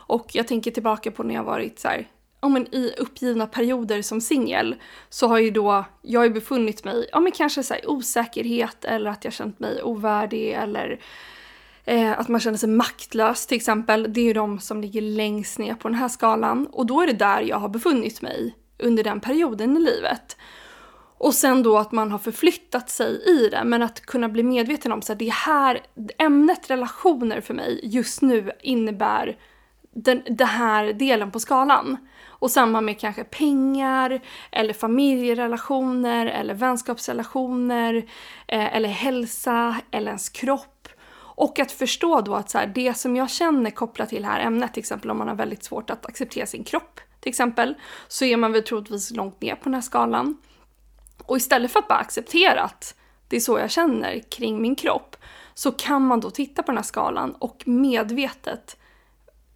Och 0.07 0.29
jag 0.33 0.47
tänker 0.47 0.71
tillbaka 0.71 1.11
på 1.11 1.23
när 1.23 1.35
jag 1.35 1.43
varit 1.43 1.79
så 1.79 1.87
här, 1.87 2.07
ja, 2.41 2.49
men 2.49 2.75
i 2.75 2.93
uppgivna 2.97 3.47
perioder 3.47 4.01
som 4.01 4.21
singel 4.21 4.75
så 5.09 5.27
har 5.27 5.37
ju 5.37 5.51
då 5.51 5.85
jag 6.01 6.19
har 6.19 6.25
ju 6.25 6.33
befunnit 6.33 6.83
mig, 6.83 7.09
ja 7.11 7.19
men 7.19 7.31
kanske 7.31 7.63
så 7.63 7.73
här, 7.73 7.89
osäkerhet 7.89 8.85
eller 8.85 9.09
att 9.09 9.23
jag 9.23 9.33
känt 9.33 9.59
mig 9.59 9.83
ovärdig 9.83 10.51
eller 10.51 10.99
eh, 11.85 12.19
att 12.19 12.27
man 12.27 12.39
känner 12.39 12.57
sig 12.57 12.69
maktlös 12.69 13.47
till 13.47 13.57
exempel. 13.57 14.13
Det 14.13 14.21
är 14.21 14.25
ju 14.25 14.33
de 14.33 14.59
som 14.59 14.81
ligger 14.81 15.01
längst 15.01 15.59
ner 15.59 15.73
på 15.73 15.87
den 15.87 15.97
här 15.97 16.09
skalan 16.09 16.67
och 16.67 16.85
då 16.85 17.01
är 17.01 17.07
det 17.07 17.13
där 17.13 17.41
jag 17.41 17.57
har 17.57 17.69
befunnit 17.69 18.21
mig 18.21 18.55
under 18.79 19.03
den 19.03 19.19
perioden 19.19 19.77
i 19.77 19.79
livet. 19.79 20.37
Och 21.17 21.33
sen 21.33 21.63
då 21.63 21.77
att 21.77 21.91
man 21.91 22.11
har 22.11 22.19
förflyttat 22.19 22.89
sig 22.89 23.23
i 23.25 23.49
det, 23.49 23.63
men 23.63 23.83
att 23.83 24.01
kunna 24.01 24.29
bli 24.29 24.43
medveten 24.43 24.91
om 24.91 24.99
att 24.99 25.19
det 25.19 25.31
här 25.31 25.81
ämnet 26.17 26.69
relationer 26.69 27.41
för 27.41 27.53
mig 27.53 27.79
just 27.83 28.21
nu 28.21 28.51
innebär 28.61 29.37
den, 29.93 30.21
den 30.25 30.47
här 30.47 30.93
delen 30.93 31.31
på 31.31 31.39
skalan. 31.39 31.97
Och 32.27 32.51
samma 32.51 32.81
med 32.81 32.99
kanske 32.99 33.23
pengar, 33.23 34.21
eller 34.51 34.73
familjerelationer, 34.73 36.25
eller 36.25 36.53
vänskapsrelationer, 36.53 37.95
eh, 38.47 38.75
eller 38.75 38.89
hälsa, 38.89 39.75
eller 39.91 40.07
ens 40.07 40.29
kropp. 40.29 40.87
Och 41.35 41.59
att 41.59 41.71
förstå 41.71 42.21
då 42.21 42.35
att 42.35 42.49
så 42.49 42.57
här, 42.57 42.71
det 42.75 42.97
som 42.97 43.15
jag 43.15 43.29
känner 43.29 43.69
kopplat 43.71 44.09
till 44.09 44.21
det 44.21 44.27
här 44.27 44.39
ämnet, 44.39 44.73
till 44.73 44.81
exempel 44.81 45.11
om 45.11 45.17
man 45.17 45.27
har 45.27 45.35
väldigt 45.35 45.63
svårt 45.63 45.89
att 45.89 46.05
acceptera 46.05 46.45
sin 46.45 46.63
kropp, 46.63 46.99
till 47.23 47.29
exempel, 47.29 47.75
så 48.07 48.25
är 48.25 48.37
man 48.37 48.51
väl 48.51 48.63
troligtvis 48.63 49.11
långt 49.11 49.41
ner 49.41 49.55
på 49.55 49.63
den 49.63 49.73
här 49.73 49.81
skalan. 49.81 50.37
Och 51.25 51.37
istället 51.37 51.71
för 51.71 51.79
att 51.79 51.87
bara 51.87 51.99
acceptera 51.99 52.61
att 52.61 52.95
det 53.27 53.35
är 53.35 53.39
så 53.39 53.59
jag 53.59 53.71
känner 53.71 54.19
kring 54.19 54.61
min 54.61 54.75
kropp, 54.75 55.15
så 55.53 55.71
kan 55.71 56.07
man 56.07 56.19
då 56.19 56.29
titta 56.29 56.63
på 56.63 56.71
den 56.71 56.77
här 56.77 56.83
skalan 56.83 57.35
och 57.39 57.63
medvetet 57.65 58.77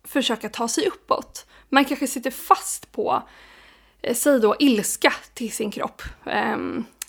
försöka 0.03 0.49
ta 0.49 0.67
sig 0.67 0.87
uppåt. 0.87 1.45
Man 1.69 1.85
kanske 1.85 2.07
sitter 2.07 2.31
fast 2.31 2.91
på, 2.91 3.23
eh, 4.01 4.15
säg 4.15 4.39
då 4.39 4.55
ilska 4.59 5.13
till 5.33 5.51
sin 5.51 5.71
kropp, 5.71 6.01
eh, 6.25 6.57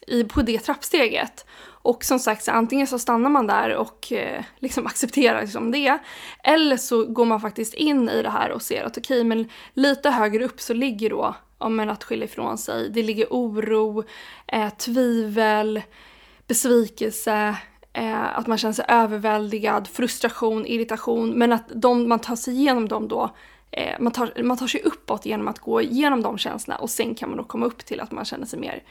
i, 0.06 0.24
på 0.24 0.42
det 0.42 0.58
trappsteget. 0.58 1.46
Och 1.82 2.04
som 2.04 2.18
sagt, 2.18 2.44
så 2.44 2.50
antingen 2.50 2.86
så 2.86 2.98
stannar 2.98 3.30
man 3.30 3.46
där 3.46 3.76
och 3.76 4.12
eh, 4.12 4.44
liksom 4.58 4.86
accepterar 4.86 5.40
liksom 5.40 5.70
det. 5.70 5.98
Eller 6.42 6.76
så 6.76 7.04
går 7.04 7.24
man 7.24 7.40
faktiskt 7.40 7.74
in 7.74 8.08
i 8.08 8.22
det 8.22 8.30
här 8.30 8.50
och 8.50 8.62
ser 8.62 8.84
att 8.84 8.98
okej, 8.98 9.20
okay, 9.20 9.24
men 9.24 9.48
lite 9.74 10.10
högre 10.10 10.44
upp 10.44 10.60
så 10.60 10.74
ligger 10.74 11.10
då, 11.10 11.34
om 11.58 11.80
en 11.80 11.90
att 11.90 12.04
skilja 12.04 12.24
ifrån 12.24 12.58
sig, 12.58 12.90
det 12.90 13.02
ligger 13.02 13.26
oro, 13.30 14.04
eh, 14.46 14.70
tvivel, 14.70 15.82
besvikelse, 16.46 17.56
eh, 17.92 18.38
att 18.38 18.46
man 18.46 18.58
känner 18.58 18.72
sig 18.72 18.84
överväldigad, 18.88 19.88
frustration, 19.88 20.66
irritation. 20.66 21.30
Men 21.30 21.52
att 21.52 21.64
de, 21.74 22.08
man 22.08 22.18
tar 22.18 22.36
sig 22.36 22.54
igenom 22.54 22.88
dem 22.88 23.08
då 23.08 23.30
eh, 23.70 24.00
man, 24.00 24.12
tar, 24.12 24.42
man 24.42 24.56
tar 24.56 24.66
sig 24.66 24.82
uppåt 24.82 25.26
genom 25.26 25.48
att 25.48 25.58
gå 25.58 25.82
igenom 25.82 26.22
de 26.22 26.38
känslorna 26.38 26.78
och 26.78 26.90
sen 26.90 27.14
kan 27.14 27.28
man 27.28 27.38
då 27.38 27.44
komma 27.44 27.66
upp 27.66 27.84
till 27.84 28.00
att 28.00 28.12
man 28.12 28.24
känner 28.24 28.46
sig 28.46 28.58
mer 28.58 28.82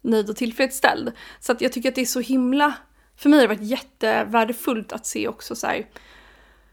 nöjd 0.00 0.30
och 0.30 0.36
tillfredsställd. 0.36 1.12
Så 1.40 1.52
att 1.52 1.60
jag 1.60 1.72
tycker 1.72 1.88
att 1.88 1.94
det 1.94 2.00
är 2.00 2.06
så 2.06 2.20
himla, 2.20 2.74
för 3.16 3.28
mig 3.28 3.38
har 3.38 3.48
det 3.48 3.54
varit 3.54 3.68
jättevärdefullt 3.68 4.92
att 4.92 5.06
se 5.06 5.28
också 5.28 5.54
så 5.54 5.66
här, 5.66 5.86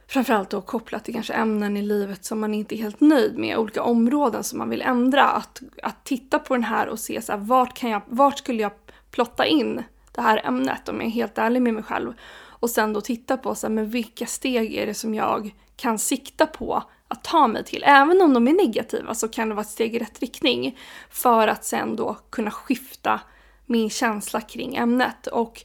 framförallt 0.08 0.50
då 0.50 0.62
kopplat 0.62 1.06
till 1.06 1.14
kanske 1.14 1.34
ämnen 1.34 1.78
i 1.78 1.82
livet 1.82 2.26
som 2.26 2.40
man 2.40 2.54
inte 2.54 2.76
är 2.76 2.78
helt 2.78 3.02
nöjd 3.02 3.38
med, 3.38 3.58
olika 3.58 3.84
områden 3.84 4.44
som 4.44 4.60
man 4.60 4.70
vill 4.70 4.82
ändra. 4.82 5.24
Att, 5.24 5.62
att 5.84 6.04
titta 6.04 6.40
på 6.40 6.54
den 6.54 6.64
här 6.64 6.88
och 6.88 7.00
se 7.00 7.22
så 7.22 7.32
här, 7.32 7.40
vart, 7.40 7.78
kan 7.78 7.90
jag, 7.90 8.02
vart 8.08 8.38
skulle 8.38 8.62
jag 8.62 8.72
plotta 9.12 9.46
in 9.46 9.84
det 10.12 10.22
här 10.22 10.42
ämnet 10.46 10.90
om 10.90 10.96
jag 10.96 11.06
är 11.06 11.12
helt 11.12 11.38
ärlig 11.38 11.62
med 11.62 11.74
mig 11.74 11.84
själv. 11.84 12.14
Och 12.60 12.70
sen 12.70 12.94
då 12.94 13.02
titta 13.02 13.38
på 13.38 13.56
så 13.56 13.68
här, 13.68 13.74
men 13.74 13.90
vilka 13.90 14.26
steg 14.26 14.74
är 14.74 14.86
det 14.86 14.94
som 14.94 15.16
jag 15.16 15.56
kan 15.76 16.00
sikta 16.00 16.46
på 16.46 16.84
att 17.08 17.24
ta 17.24 17.48
mig 17.48 17.64
till. 17.64 17.84
Även 17.86 18.22
om 18.22 18.34
de 18.34 18.48
är 18.48 18.54
negativa 18.54 19.14
så 19.14 19.28
kan 19.28 19.50
det 19.50 19.56
vara 19.56 19.62
ett 19.62 19.70
steg 19.70 19.96
i 19.96 20.00
rätt 20.00 20.20
riktning 20.20 20.80
för 21.10 21.48
att 21.48 21.66
sen 21.66 21.96
då 21.96 22.18
kunna 22.30 22.52
skifta 22.52 23.20
min 23.66 23.90
känsla 23.90 24.42
kring 24.42 24.76
ämnet. 24.76 25.28
Och 25.28 25.64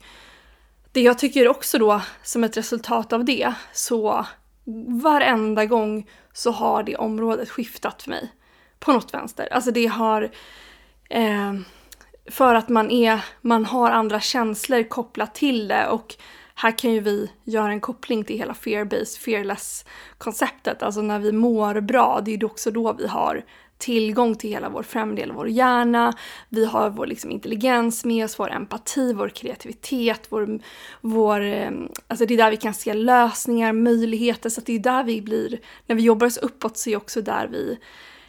det 0.92 1.00
jag 1.00 1.18
tycker 1.18 1.48
också 1.48 1.78
då 1.78 2.00
som 2.22 2.44
ett 2.44 2.56
resultat 2.56 3.12
av 3.12 3.24
det 3.24 3.52
så 3.72 4.26
varenda 5.02 5.66
gång 5.66 6.10
så 6.32 6.50
har 6.50 6.82
det 6.82 6.96
området 6.96 7.50
skiftat 7.50 8.02
för 8.02 8.10
mig 8.10 8.32
på 8.78 8.92
något 8.92 9.14
vänster. 9.14 9.48
Alltså 9.52 9.70
det 9.70 9.86
har 9.86 10.30
eh, 11.10 11.54
för 12.30 12.54
att 12.54 12.68
man 12.68 12.90
är, 12.90 13.24
man 13.40 13.64
har 13.64 13.90
andra 13.90 14.20
känslor 14.20 14.82
kopplat 14.82 15.34
till 15.34 15.68
det 15.68 15.88
och 15.88 16.16
här 16.62 16.78
kan 16.78 16.92
ju 16.92 17.00
vi 17.00 17.30
göra 17.44 17.72
en 17.72 17.80
koppling 17.80 18.24
till 18.24 18.38
hela 18.38 18.52
fear-based, 18.52 19.18
fearless-konceptet. 19.18 20.82
Alltså 20.82 21.02
när 21.02 21.18
vi 21.18 21.32
mår 21.32 21.80
bra, 21.80 22.20
det 22.24 22.30
är 22.30 22.38
ju 22.38 22.46
också 22.46 22.70
då 22.70 22.92
vi 22.92 23.06
har 23.06 23.44
tillgång 23.78 24.34
till 24.34 24.50
hela 24.50 24.68
vår 24.68 24.82
främre 24.82 25.16
del 25.16 25.30
av 25.30 25.36
vår 25.36 25.48
hjärna. 25.48 26.12
Vi 26.48 26.64
har 26.64 26.90
vår 26.90 27.06
liksom, 27.06 27.30
intelligens 27.30 28.04
med 28.04 28.24
oss, 28.24 28.38
vår 28.38 28.50
empati, 28.50 29.12
vår 29.12 29.28
kreativitet, 29.28 30.26
vår, 30.28 30.60
vår, 31.00 31.40
eh, 31.40 31.70
alltså 32.06 32.26
det 32.26 32.34
är 32.34 32.38
där 32.38 32.50
vi 32.50 32.56
kan 32.56 32.74
se 32.74 32.94
lösningar, 32.94 33.72
möjligheter. 33.72 34.50
Så 34.50 34.60
det 34.60 34.72
är 34.72 34.78
där 34.78 35.04
vi 35.04 35.22
blir, 35.22 35.60
när 35.86 35.96
vi 35.96 36.02
jobbar 36.02 36.26
oss 36.26 36.36
uppåt 36.36 36.76
så 36.76 36.90
är 36.90 36.92
det 36.92 36.96
också 36.96 37.22
där 37.22 37.48
vi 37.48 37.78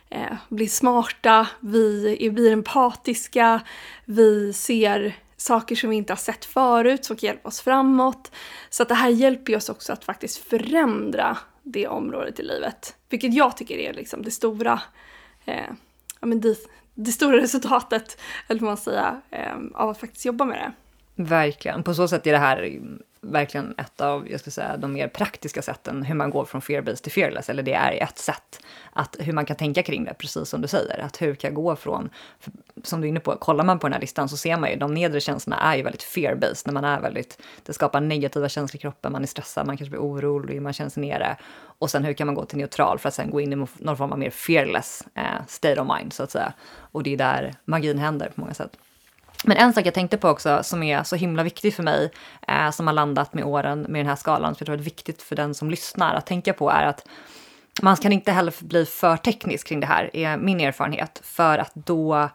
eh, 0.09 0.33
blir 0.49 0.67
smarta, 0.67 1.47
vi 1.59 2.29
blir 2.31 2.51
empatiska, 2.51 3.61
vi 4.05 4.53
ser 4.53 5.15
saker 5.41 5.75
som 5.75 5.89
vi 5.89 5.95
inte 5.95 6.13
har 6.13 6.17
sett 6.17 6.45
förut 6.45 7.05
som 7.05 7.15
kan 7.15 7.27
hjälpa 7.27 7.47
oss 7.47 7.61
framåt. 7.61 8.31
Så 8.69 8.83
att 8.83 8.89
det 8.89 8.95
här 8.95 9.09
hjälper 9.09 9.55
oss 9.55 9.69
också 9.69 9.93
att 9.93 10.03
faktiskt 10.03 10.37
förändra 10.37 11.37
det 11.63 11.87
området 11.87 12.39
i 12.39 12.43
livet. 12.43 12.95
Vilket 13.09 13.33
jag 13.33 13.57
tycker 13.57 13.77
är 13.77 13.93
liksom 13.93 14.21
det 14.21 14.31
stora, 14.31 14.81
eh, 15.45 15.69
ja, 16.19 16.27
men 16.27 16.41
det, 16.41 16.57
det, 16.93 17.11
stora 17.11 17.37
resultatet, 17.37 18.21
eller 18.47 18.61
vad 18.61 18.69
man 18.69 18.77
säga, 18.77 19.21
eh, 19.29 19.55
av 19.73 19.89
att 19.89 19.99
faktiskt 19.99 20.25
jobba 20.25 20.45
med 20.45 20.57
det. 20.57 20.73
Verkligen. 21.23 21.83
På 21.83 21.93
så 21.93 22.07
sätt 22.07 22.27
är 22.27 22.31
det 22.31 22.37
här 22.37 22.79
verkligen 23.21 23.75
ett 23.77 24.01
av 24.01 24.31
jag 24.31 24.39
ska 24.39 24.51
säga, 24.51 24.77
de 24.77 24.93
mer 24.93 25.07
praktiska 25.07 25.61
sätten 25.61 26.03
hur 26.03 26.15
man 26.15 26.29
går 26.29 26.45
från 26.45 26.61
fear-based 26.61 27.03
till 27.03 27.11
fearless. 27.11 27.49
Eller 27.49 27.63
det 27.63 27.73
är 27.73 28.03
ett 28.03 28.17
sätt 28.17 28.59
att 28.93 29.15
hur 29.19 29.33
man 29.33 29.45
kan 29.45 29.55
tänka 29.55 29.83
kring 29.83 30.03
det, 30.03 30.13
precis 30.13 30.49
som 30.49 30.61
du 30.61 30.67
säger. 30.67 30.99
Att 30.99 31.21
hur 31.21 31.35
kan 31.35 31.47
jag 31.47 31.55
gå 31.55 31.75
från, 31.75 32.09
som 32.83 33.01
du 33.01 33.07
är 33.07 33.09
inne 33.09 33.19
på, 33.19 33.35
kollar 33.35 33.63
man 33.63 33.79
på 33.79 33.87
den 33.87 33.93
här 33.93 34.01
listan 34.01 34.29
så 34.29 34.37
ser 34.37 34.57
man 34.57 34.69
ju 34.69 34.75
de 34.75 34.93
nedre 34.93 35.19
känslorna 35.19 35.61
är 35.61 35.75
ju 35.75 35.83
väldigt 35.83 36.03
fear-based. 36.03 36.63
När 36.65 36.73
man 36.73 36.83
är 36.83 37.01
väldigt, 37.01 37.41
det 37.65 37.73
skapar 37.73 38.01
negativa 38.01 38.49
känslor 38.49 38.75
i 38.75 38.81
kroppen, 38.81 39.11
man 39.11 39.23
är 39.23 39.27
stressad, 39.27 39.67
man 39.67 39.77
kanske 39.77 39.89
blir 39.89 40.01
orolig, 40.01 40.61
man 40.61 40.73
känner 40.73 40.89
sig 40.89 41.01
nere. 41.01 41.37
Och 41.63 41.89
sen 41.89 42.03
hur 42.03 42.13
kan 42.13 42.27
man 42.27 42.35
gå 42.35 42.45
till 42.45 42.57
neutral 42.57 42.99
för 42.99 43.07
att 43.07 43.13
sen 43.15 43.29
gå 43.29 43.41
in 43.41 43.53
i 43.53 43.67
någon 43.77 43.97
form 43.97 44.11
av 44.11 44.19
mer 44.19 44.29
fearless 44.29 45.03
eh, 45.15 45.45
state 45.47 45.81
of 45.81 45.87
mind 45.97 46.13
så 46.13 46.23
att 46.23 46.31
säga. 46.31 46.53
Och 46.91 47.03
det 47.03 47.13
är 47.13 47.17
där 47.17 47.55
magin 47.65 47.97
händer 47.97 48.31
på 48.35 48.41
många 48.41 48.53
sätt. 48.53 48.77
Men 49.43 49.57
en 49.57 49.73
sak 49.73 49.85
jag 49.85 49.93
tänkte 49.93 50.17
på 50.17 50.29
också 50.29 50.63
som 50.63 50.83
är 50.83 51.03
så 51.03 51.15
himla 51.15 51.43
viktig 51.43 51.73
för 51.73 51.83
mig, 51.83 52.11
eh, 52.47 52.71
som 52.71 52.87
har 52.87 52.93
landat 52.93 53.33
med 53.33 53.43
åren 53.43 53.81
med 53.81 53.99
den 53.99 54.07
här 54.07 54.15
skalan, 54.15 54.55
som 54.55 54.57
jag 54.59 54.65
tror 54.65 54.77
är 54.77 54.83
viktigt 54.83 55.21
för 55.21 55.35
den 55.35 55.53
som 55.53 55.69
lyssnar 55.69 56.15
att 56.15 56.25
tänka 56.25 56.53
på 56.53 56.69
är 56.69 56.83
att 56.83 57.07
man 57.81 57.95
kan 57.95 58.11
inte 58.11 58.31
heller 58.31 58.53
bli 58.59 58.85
för 58.85 59.17
teknisk 59.17 59.67
kring 59.67 59.79
det 59.79 59.87
här, 59.87 60.15
är 60.15 60.37
min 60.37 60.59
erfarenhet, 60.59 61.21
för 61.23 61.57
att 61.57 61.71
då 61.73 62.29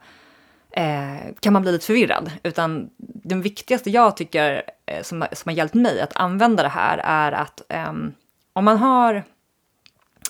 eh, 0.71 1.17
kan 1.41 1.53
man 1.53 1.63
bli 1.63 1.73
lite 1.73 1.87
förvirrad. 1.87 2.33
Utan 2.43 2.91
den 2.99 3.43
viktigaste 3.43 3.91
jag 3.91 4.17
tycker 4.17 4.63
eh, 4.87 5.03
som, 5.03 5.27
som 5.33 5.49
har 5.49 5.57
hjälpt 5.57 5.75
mig 5.75 6.01
att 6.01 6.17
använda 6.17 6.63
det 6.63 6.69
här 6.69 6.99
är 6.99 7.33
att 7.33 7.63
eh, 7.69 7.93
om 8.53 8.65
man 8.65 8.79
har 8.79 9.25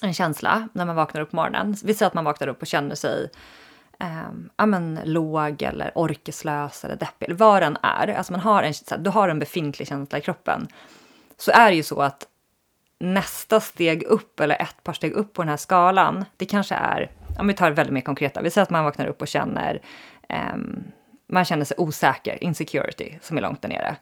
en 0.02 0.14
känsla 0.14 0.68
när 0.73 0.85
man 0.85 0.97
vaknar 0.97 1.21
upp 1.21 1.30
på 1.30 1.37
morgonen, 1.37 1.76
vi 1.85 1.95
säger 1.95 2.06
att 2.06 2.14
man 2.14 2.25
vaknar 2.25 2.49
upp 2.49 2.62
och 2.62 2.66
känner 2.66 2.95
sig 2.95 3.30
eh, 4.00 4.31
ja, 4.57 4.67
men, 4.67 5.00
låg 5.05 5.62
eller 5.62 5.93
orkeslös 5.95 6.85
eller 6.85 6.97
deppig, 6.97 7.26
eller 7.26 7.37
vad 7.37 7.62
den 7.62 7.76
är, 7.83 8.09
alltså 8.09 8.33
man 8.33 8.41
har 8.41 8.62
en, 8.62 9.03
du 9.03 9.11
har 9.11 9.29
en 9.29 9.38
befintlig 9.38 9.88
känsla 9.88 10.19
i 10.19 10.21
kroppen, 10.21 10.69
så 11.37 11.50
är 11.50 11.71
det 11.71 11.76
ju 11.76 11.83
så 11.83 12.03
att 12.03 12.26
nästa 12.99 13.61
steg 13.61 14.03
upp 14.03 14.41
eller 14.41 14.62
ett 14.62 14.83
par 14.83 14.93
steg 14.93 15.12
upp 15.12 15.33
på 15.33 15.43
den 15.43 15.49
här 15.49 15.57
skalan, 15.57 16.25
det 16.37 16.47
kanske 16.47 16.75
är, 16.75 17.11
om 17.38 17.47
vi 17.47 17.55
tar 17.55 17.71
väldigt 17.71 17.93
mer 17.93 18.00
konkreta, 18.00 18.43
vi 18.43 18.50
säger 18.50 18.62
att 18.62 18.71
man 18.71 18.85
vaknar 18.85 19.07
upp 19.07 19.23
och 19.23 19.29
känner, 19.29 19.81
eh, 20.29 20.57
man 21.29 21.45
känner 21.45 21.65
sig 21.65 21.76
osäker, 21.79 22.45
insecurity, 22.45 23.19
som 23.23 23.37
är 23.37 23.43
långt 23.43 23.62
där 23.62 23.69
nere. 23.69 23.97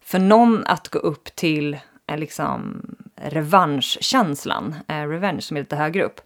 För 0.00 0.18
någon 0.18 0.64
att 0.66 0.88
gå 0.88 0.98
upp 0.98 1.24
till 1.24 1.78
eh, 2.06 2.18
liksom 2.18 2.82
revanschkänslan, 3.16 4.74
eh, 4.88 5.08
revenge 5.08 5.40
som 5.40 5.56
är 5.56 5.60
lite 5.60 5.76
högre 5.76 6.02
upp, 6.02 6.20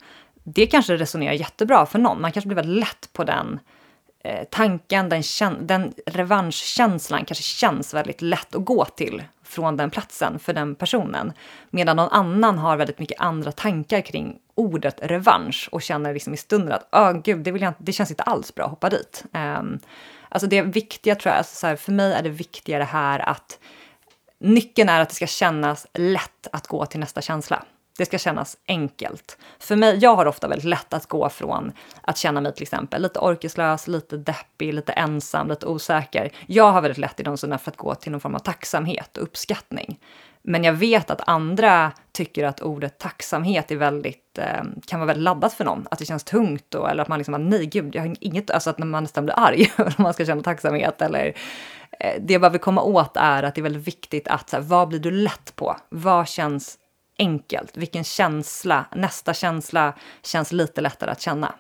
det 0.45 0.67
kanske 0.67 0.97
resonerar 0.97 1.33
jättebra 1.33 1.87
för 1.87 1.99
någon. 1.99 2.21
Man 2.21 2.33
kanske 2.33 2.49
blir 2.49 2.57
väldigt 2.57 2.81
lätt 2.81 3.13
på 3.13 3.25
den 3.25 3.61
eh, 4.25 4.45
tanken, 4.51 5.09
den, 5.09 5.23
den 5.61 5.95
revanschkänslan 6.07 7.25
kanske 7.25 7.45
känns 7.45 7.95
väldigt 7.95 8.23
lätt 8.23 8.55
att 8.55 8.65
gå 8.65 8.85
till 8.85 9.23
från 9.43 9.77
den 9.77 9.91
platsen 9.91 10.39
för 10.39 10.53
den 10.53 10.75
personen. 10.75 11.33
Medan 11.71 11.97
någon 11.97 12.09
annan 12.09 12.59
har 12.59 12.77
väldigt 12.77 12.99
mycket 12.99 13.21
andra 13.21 13.53
tankar 13.53 14.01
kring 14.01 14.39
ordet 14.55 14.99
revansch 15.03 15.69
och 15.73 15.83
känner 15.83 16.15
liksom 16.15 16.35
i 16.35 16.37
stunden 16.37 16.73
att 16.73 16.89
oh, 16.93 17.13
gud, 17.23 17.39
det, 17.39 17.53
vill 17.53 17.63
jag, 17.63 17.73
det 17.79 17.93
känns 17.93 18.11
inte 18.11 18.23
alls 18.23 18.55
bra 18.55 18.65
att 18.65 18.71
hoppa 18.71 18.91
dit. 18.91 19.25
Um, 19.33 19.79
alltså 20.29 20.47
det 20.47 20.63
viktiga 20.63 21.15
tror 21.15 21.31
jag, 21.31 21.39
alltså 21.39 21.57
så 21.57 21.67
här, 21.67 21.77
för 21.77 21.93
mig 21.93 22.13
är 22.13 22.23
det 22.23 22.29
viktigare 22.29 22.83
här 22.83 23.19
att 23.19 23.59
nyckeln 24.39 24.89
är 24.89 25.01
att 25.01 25.09
det 25.09 25.15
ska 25.15 25.27
kännas 25.27 25.87
lätt 25.95 26.49
att 26.53 26.67
gå 26.67 26.87
till 26.87 27.01
nästa 27.01 27.21
känsla. 27.21 27.65
Det 27.99 28.05
ska 28.05 28.19
kännas 28.19 28.57
enkelt. 28.69 29.39
För 29.59 29.77
mig, 29.77 29.99
jag 29.99 30.17
har 30.17 30.27
ofta 30.27 30.49
väldigt 30.49 30.69
lätt 30.69 30.95
att 30.95 31.07
gå 31.07 31.29
från 31.29 31.73
att 32.01 32.19
känna 32.19 32.41
mig 32.41 32.55
till 32.55 32.63
exempel 32.63 33.03
lite 33.03 33.19
orkeslös, 33.19 33.89
lite 33.89 34.17
deppig, 34.17 34.75
lite 34.75 34.93
ensam, 34.93 35.49
lite 35.49 35.67
osäker. 35.67 36.31
Jag 36.47 36.73
har 36.73 36.81
väldigt 36.81 36.99
lätt 36.99 37.21
i 37.21 37.23
de 37.23 37.37
stunderna 37.37 37.59
för 37.59 37.71
att 37.71 37.77
gå 37.77 37.95
till 37.95 38.13
någon 38.13 38.21
form 38.21 38.35
av 38.35 38.39
tacksamhet 38.39 39.17
och 39.17 39.23
uppskattning. 39.23 39.99
Men 40.43 40.65
jag 40.65 40.73
vet 40.73 41.11
att 41.11 41.29
andra 41.29 41.93
tycker 42.13 42.45
att 42.45 42.61
ordet 42.61 42.99
tacksamhet 42.99 43.71
är 43.71 43.77
väldigt, 43.77 44.39
eh, 44.39 44.63
kan 44.87 45.01
vara 45.01 45.07
väldigt 45.07 45.25
laddat 45.25 45.55
för 45.55 45.65
någon. 45.65 45.87
Att 45.91 45.99
det 45.99 46.05
känns 46.05 46.25
tungt 46.25 46.65
då, 46.69 46.87
eller 46.87 47.03
att 47.03 47.09
man 47.09 47.19
liksom, 47.19 47.49
nej 47.49 47.67
gud, 47.67 47.95
jag 47.95 48.03
har 48.03 48.17
inget, 48.21 48.51
alltså 48.51 48.71
att 48.71 48.79
man 48.79 49.03
nästan 49.03 49.25
blir 49.25 49.39
arg 49.39 49.73
om 49.79 49.93
man 49.99 50.15
ska 50.15 50.27
känna 50.27 50.43
tacksamhet. 50.43 51.03
Eller, 51.03 51.35
eh, 52.01 52.15
det 52.21 52.33
jag 52.33 52.41
behöver 52.41 52.59
komma 52.59 52.83
åt 52.83 53.17
är 53.17 53.43
att 53.43 53.55
det 53.55 53.61
är 53.61 53.63
väldigt 53.63 53.89
viktigt 53.89 54.29
att, 54.29 54.51
så 54.51 54.57
här, 54.57 54.63
vad 54.63 54.89
blir 54.89 54.99
du 54.99 55.11
lätt 55.11 55.57
på? 55.57 55.77
Vad 55.89 56.29
känns 56.29 56.79
enkelt. 57.19 57.77
Vilken 57.77 58.05
känsla, 58.05 58.85
nästa 58.97 59.35
känsla 59.35 59.95
känns 60.23 60.53
lite 60.53 60.81
lättare 60.81 61.11
att 61.11 61.21
känna. 61.21 61.55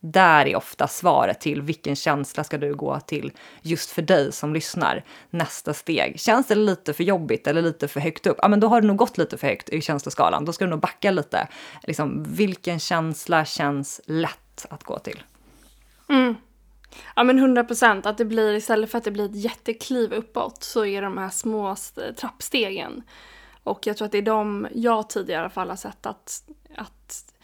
Där 0.00 0.46
är 0.46 0.56
ofta 0.56 0.88
svaret 0.88 1.40
till 1.40 1.62
vilken 1.62 1.96
känsla 1.96 2.44
ska 2.44 2.58
du 2.58 2.74
gå 2.74 3.00
till 3.00 3.32
just 3.62 3.90
för 3.90 4.02
dig 4.02 4.32
som 4.32 4.54
lyssnar. 4.54 5.04
Nästa 5.30 5.74
steg. 5.74 6.20
Känns 6.20 6.46
det 6.46 6.54
lite 6.54 6.92
för 6.92 7.04
jobbigt 7.04 7.46
eller 7.46 7.62
lite 7.62 7.88
för 7.88 8.00
högt 8.00 8.26
upp? 8.26 8.38
Ja, 8.42 8.48
men 8.48 8.60
då 8.60 8.68
har 8.68 8.80
du 8.80 8.86
nog 8.86 8.96
gått 8.96 9.18
lite 9.18 9.38
för 9.38 9.46
högt 9.46 9.68
i 9.68 9.80
känsloskalan. 9.80 10.44
Då 10.44 10.52
ska 10.52 10.64
du 10.64 10.70
nog 10.70 10.80
backa 10.80 11.10
lite. 11.10 11.48
Liksom, 11.82 12.24
vilken 12.28 12.78
känsla 12.80 13.44
känns 13.44 14.00
lätt 14.06 14.66
att 14.70 14.84
gå 14.84 14.98
till? 14.98 15.22
Mm. 16.08 16.34
Ja 17.16 17.24
men 17.24 17.38
100 17.38 17.64
procent, 17.64 18.06
att 18.06 18.18
det 18.18 18.24
blir 18.24 18.54
istället 18.54 18.90
för 18.90 18.98
att 18.98 19.04
det 19.04 19.10
blir 19.10 19.24
ett 19.24 19.36
jättekliv 19.36 20.12
uppåt 20.12 20.62
så 20.62 20.84
är 20.84 21.02
de 21.02 21.18
här 21.18 21.30
små 21.30 21.76
trappstegen 22.16 23.02
och 23.64 23.86
jag 23.86 23.96
tror 23.96 24.06
att 24.06 24.12
det 24.12 24.18
är 24.18 24.22
de 24.22 24.68
jag 24.74 25.08
tidigare 25.08 25.40
i 25.40 25.42
alla 25.42 25.50
fall 25.50 25.68
har 25.68 25.76
sett 25.76 26.06
att, 26.06 26.50
att 26.76 27.34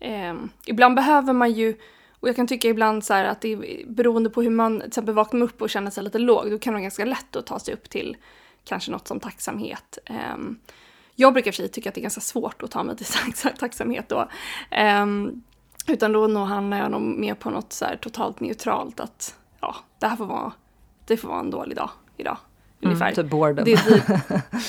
eh, 0.00 0.34
ibland 0.66 0.94
behöver 0.94 1.32
man 1.32 1.52
ju 1.52 1.76
och 2.20 2.28
jag 2.28 2.36
kan 2.36 2.46
tycka 2.46 2.68
ibland 2.68 3.04
så 3.04 3.14
att 3.14 3.40
det 3.40 3.52
är 3.52 3.86
beroende 3.86 4.30
på 4.30 4.42
hur 4.42 4.50
man 4.50 4.78
till 4.78 4.88
exempel 4.88 5.14
vaknar 5.14 5.42
upp 5.42 5.62
och 5.62 5.70
känner 5.70 5.90
sig 5.90 6.04
lite 6.04 6.18
låg, 6.18 6.50
då 6.50 6.58
kan 6.58 6.72
det 6.72 6.74
vara 6.74 6.82
ganska 6.82 7.04
lätt 7.04 7.36
att 7.36 7.46
ta 7.46 7.58
sig 7.58 7.74
upp 7.74 7.90
till 7.90 8.16
kanske 8.64 8.90
något 8.90 9.08
som 9.08 9.20
tacksamhet. 9.20 9.98
Ehm, 10.06 10.58
jag 11.14 11.32
brukar 11.32 11.48
i 11.48 11.50
och 11.50 11.54
för 11.54 11.62
sig 11.62 11.68
tycka 11.68 11.88
att 11.88 11.94
det 11.94 12.00
är 12.00 12.02
ganska 12.02 12.20
svårt 12.20 12.62
att 12.62 12.70
ta 12.70 12.82
mig 12.82 12.96
till 12.96 13.06
tacksamhet 13.58 14.08
då. 14.08 14.28
Ehm, 14.70 15.42
utan 15.86 16.12
då 16.12 16.26
nog 16.26 16.46
handlar 16.46 16.78
jag 16.78 16.90
nog 16.90 17.02
mer 17.02 17.34
på 17.34 17.50
något 17.50 17.72
så 17.72 17.86
totalt 18.00 18.40
neutralt 18.40 19.00
att 19.00 19.38
ja, 19.60 19.76
det 19.98 20.06
här 20.06 20.16
får 20.16 20.26
vara, 20.26 20.52
det 21.04 21.16
får 21.16 21.28
vara 21.28 21.40
en 21.40 21.50
dålig 21.50 21.76
dag 21.76 21.90
idag. 22.16 22.38
Mm, 22.82 22.92
ungefär. 22.92 23.06
Mm, 23.06 23.14
typ 23.14 23.30
boredom. 23.30 23.64
Det 23.64 23.72
är 23.72 23.76
typ, 23.76 24.04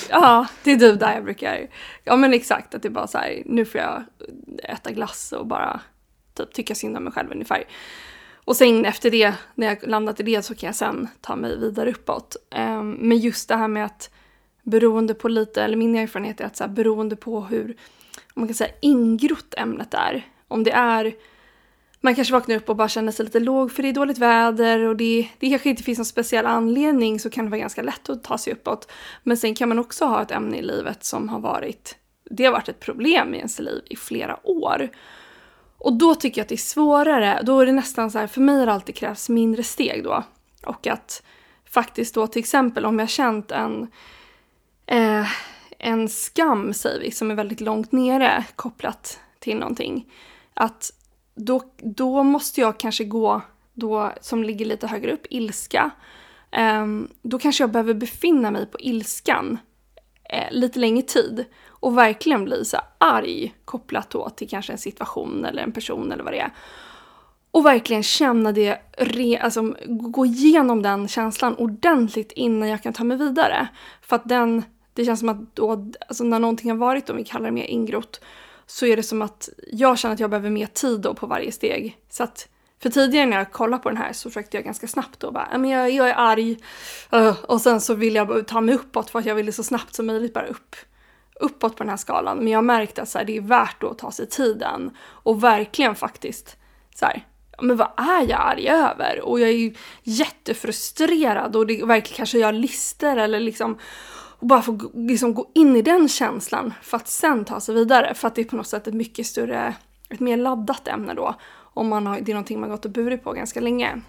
ja, 0.10 0.46
det 0.64 0.72
är 0.72 0.78
typ 0.78 1.00
där 1.00 1.14
jag 1.14 1.24
brukar, 1.24 1.66
ja 2.04 2.16
men 2.16 2.34
exakt 2.34 2.74
att 2.74 2.82
det 2.82 2.88
är 2.88 2.90
bara 2.90 3.06
så 3.06 3.18
här, 3.18 3.42
nu 3.46 3.64
får 3.64 3.80
jag 3.80 4.02
äta 4.64 4.90
glass 4.90 5.32
och 5.32 5.46
bara 5.46 5.80
typ 6.34 6.52
tycka 6.52 6.74
synd 6.74 6.96
om 6.96 7.04
mig 7.04 7.12
själv 7.12 7.32
ungefär. 7.32 7.64
Och 8.44 8.56
sen 8.56 8.84
efter 8.84 9.10
det, 9.10 9.34
när 9.54 9.66
jag 9.66 9.78
landat 9.86 10.20
i 10.20 10.22
det 10.22 10.42
så 10.42 10.54
kan 10.54 10.66
jag 10.66 10.74
sen 10.74 11.08
ta 11.20 11.36
mig 11.36 11.58
vidare 11.58 11.90
uppåt. 11.90 12.36
Um, 12.56 12.90
men 12.90 13.18
just 13.18 13.48
det 13.48 13.56
här 13.56 13.68
med 13.68 13.84
att 13.84 14.10
beroende 14.62 15.14
på 15.14 15.28
lite, 15.28 15.62
eller 15.62 15.76
min 15.76 15.96
erfarenhet 15.96 16.40
är 16.40 16.44
att 16.44 16.56
så 16.56 16.64
här, 16.64 16.70
beroende 16.70 17.16
på 17.16 17.40
hur, 17.40 17.76
om 18.34 18.40
man 18.40 18.48
kan 18.48 18.54
säga 18.54 18.74
ingrott 18.80 19.54
ämnet 19.56 19.94
är. 19.94 20.26
Om 20.48 20.64
det 20.64 20.70
är 20.72 21.14
man 22.04 22.14
kanske 22.14 22.34
vaknar 22.34 22.56
upp 22.56 22.68
och 22.68 22.76
bara 22.76 22.88
känner 22.88 23.12
sig 23.12 23.24
lite 23.24 23.40
låg 23.40 23.72
för 23.72 23.82
det 23.82 23.88
är 23.88 23.92
dåligt 23.92 24.18
väder 24.18 24.80
och 24.80 24.96
det, 24.96 25.28
det 25.38 25.50
kanske 25.50 25.70
inte 25.70 25.82
finns 25.82 25.98
någon 25.98 26.04
speciell 26.04 26.46
anledning 26.46 27.20
så 27.20 27.30
kan 27.30 27.44
det 27.44 27.50
vara 27.50 27.60
ganska 27.60 27.82
lätt 27.82 28.08
att 28.08 28.24
ta 28.24 28.38
sig 28.38 28.52
uppåt. 28.52 28.90
Men 29.22 29.36
sen 29.36 29.54
kan 29.54 29.68
man 29.68 29.78
också 29.78 30.04
ha 30.04 30.22
ett 30.22 30.30
ämne 30.30 30.58
i 30.58 30.62
livet 30.62 31.04
som 31.04 31.28
har 31.28 31.40
varit, 31.40 31.96
det 32.30 32.44
har 32.44 32.52
varit 32.52 32.68
ett 32.68 32.80
problem 32.80 33.34
i 33.34 33.36
ens 33.36 33.58
liv 33.58 33.82
i 33.90 33.96
flera 33.96 34.46
år. 34.46 34.88
Och 35.78 35.92
då 35.92 36.14
tycker 36.14 36.40
jag 36.40 36.44
att 36.44 36.48
det 36.48 36.54
är 36.54 36.56
svårare, 36.56 37.40
då 37.42 37.60
är 37.60 37.66
det 37.66 37.72
nästan 37.72 38.10
så 38.10 38.18
här, 38.18 38.26
för 38.26 38.40
mig 38.40 38.58
har 38.58 38.66
det 38.66 38.72
alltid 38.72 38.94
krävts 38.94 39.28
mindre 39.28 39.62
steg 39.62 40.04
då. 40.04 40.24
Och 40.66 40.86
att 40.86 41.22
faktiskt 41.64 42.14
då 42.14 42.26
till 42.26 42.40
exempel 42.40 42.86
om 42.86 42.98
jag 42.98 43.08
känt 43.08 43.50
en, 43.50 43.90
eh, 44.86 45.26
en 45.78 46.08
skam 46.08 46.74
säger 46.74 47.00
vi, 47.00 47.10
som 47.10 47.30
är 47.30 47.34
väldigt 47.34 47.60
långt 47.60 47.92
nere 47.92 48.44
kopplat 48.56 49.20
till 49.38 49.56
någonting. 49.56 50.12
Att 50.54 50.92
då, 51.34 51.62
då 51.78 52.22
måste 52.22 52.60
jag 52.60 52.78
kanske 52.78 53.04
gå, 53.04 53.40
då, 53.74 54.12
som 54.20 54.42
ligger 54.42 54.66
lite 54.66 54.86
högre 54.86 55.12
upp, 55.12 55.26
ilska. 55.30 55.90
Um, 56.58 57.08
då 57.22 57.38
kanske 57.38 57.62
jag 57.62 57.70
behöver 57.70 57.94
befinna 57.94 58.50
mig 58.50 58.66
på 58.66 58.80
ilskan 58.80 59.58
eh, 60.30 60.52
lite 60.52 60.78
längre 60.78 61.02
tid 61.02 61.44
och 61.66 61.98
verkligen 61.98 62.44
bli 62.44 62.64
så 62.64 62.76
arg 62.98 63.54
kopplat 63.64 64.10
då 64.10 64.28
till 64.28 64.48
kanske 64.48 64.72
en 64.72 64.78
situation 64.78 65.44
eller 65.44 65.62
en 65.62 65.72
person 65.72 66.12
eller 66.12 66.24
vad 66.24 66.32
det 66.32 66.40
är. 66.40 66.52
Och 67.50 67.66
verkligen 67.66 68.02
känna 68.02 68.52
det, 68.52 68.78
re, 68.98 69.38
alltså 69.38 69.74
gå 69.86 70.26
igenom 70.26 70.82
den 70.82 71.08
känslan 71.08 71.54
ordentligt 71.54 72.32
innan 72.32 72.68
jag 72.68 72.82
kan 72.82 72.92
ta 72.92 73.04
mig 73.04 73.16
vidare. 73.16 73.68
För 74.02 74.16
att 74.16 74.28
den, 74.28 74.62
det 74.94 75.04
känns 75.04 75.20
som 75.20 75.28
att 75.28 75.56
då, 75.56 75.90
alltså 76.08 76.24
när 76.24 76.38
någonting 76.38 76.70
har 76.70 76.78
varit, 76.78 77.10
om 77.10 77.16
vi 77.16 77.24
kallar 77.24 77.44
det 77.44 77.52
mer 77.52 77.64
ingrott, 77.64 78.20
så 78.72 78.86
är 78.86 78.96
det 78.96 79.02
som 79.02 79.22
att 79.22 79.48
jag 79.72 79.98
känner 79.98 80.14
att 80.14 80.20
jag 80.20 80.30
behöver 80.30 80.50
mer 80.50 80.66
tid 80.66 81.00
då 81.00 81.14
på 81.14 81.26
varje 81.26 81.52
steg. 81.52 81.98
Så 82.10 82.22
att 82.22 82.48
för 82.82 82.90
tidigare 82.90 83.26
när 83.26 83.36
jag 83.36 83.52
kollade 83.52 83.82
på 83.82 83.88
den 83.88 83.98
här 83.98 84.12
så 84.12 84.30
försökte 84.30 84.56
jag 84.56 84.64
ganska 84.64 84.88
snabbt 84.88 85.20
då 85.20 85.30
bara, 85.30 85.58
men 85.58 85.70
jag, 85.70 85.90
jag 85.90 86.08
är 86.08 86.14
arg. 86.16 86.58
Och 87.42 87.60
sen 87.60 87.80
så 87.80 87.94
vill 87.94 88.14
jag 88.14 88.46
ta 88.46 88.60
mig 88.60 88.74
uppåt 88.74 89.10
för 89.10 89.18
att 89.18 89.26
jag 89.26 89.34
ville 89.34 89.52
så 89.52 89.62
snabbt 89.62 89.94
som 89.94 90.06
möjligt 90.06 90.34
bara 90.34 90.46
upp. 90.46 90.76
Uppåt 91.40 91.76
på 91.76 91.82
den 91.82 91.90
här 91.90 91.96
skalan. 91.96 92.38
Men 92.38 92.48
jag 92.48 92.64
märkte 92.64 93.02
att 93.02 93.08
så 93.08 93.18
här, 93.18 93.24
det 93.24 93.36
är 93.36 93.40
värt 93.40 93.80
då 93.80 93.90
att 93.90 93.98
ta 93.98 94.12
sig 94.12 94.28
tiden. 94.28 94.90
Och 95.00 95.44
verkligen 95.44 95.94
faktiskt 95.94 96.56
så 96.94 97.06
här, 97.06 97.26
men 97.60 97.76
vad 97.76 97.90
är 97.96 98.28
jag 98.28 98.40
arg 98.40 98.68
över? 98.68 99.20
Och 99.20 99.40
jag 99.40 99.48
är 99.48 99.56
ju 99.56 99.74
jättefrustrerad 100.02 101.56
och 101.56 101.66
det 101.66 101.84
verkligen 101.84 102.16
kanske 102.16 102.38
jag 102.38 102.54
lister 102.54 103.16
eller 103.16 103.40
liksom 103.40 103.78
och 104.42 104.48
bara 104.48 104.62
få 104.62 104.90
liksom 104.94 105.34
gå 105.34 105.50
in 105.54 105.76
i 105.76 105.82
den 105.82 106.08
känslan 106.08 106.74
för 106.82 106.96
att 106.96 107.08
sen 107.08 107.44
ta 107.44 107.60
sig 107.60 107.74
vidare. 107.74 108.14
För 108.14 108.28
att 108.28 108.34
det 108.34 108.40
är 108.40 108.44
på 108.44 108.56
något 108.56 108.66
sätt 108.66 108.86
ett 108.86 108.94
mycket 108.94 109.26
större, 109.26 109.74
ett 110.08 110.20
mer 110.20 110.36
laddat 110.36 110.88
ämne 110.88 111.14
då. 111.14 111.34
Om 111.74 111.88
man 111.88 112.06
har, 112.06 112.20
det 112.20 112.32
är 112.32 112.34
någonting 112.34 112.60
man 112.60 112.70
gått 112.70 112.84
och 112.84 112.90
burit 112.90 113.24
på 113.24 113.32
ganska 113.32 113.60
länge. 113.60 114.00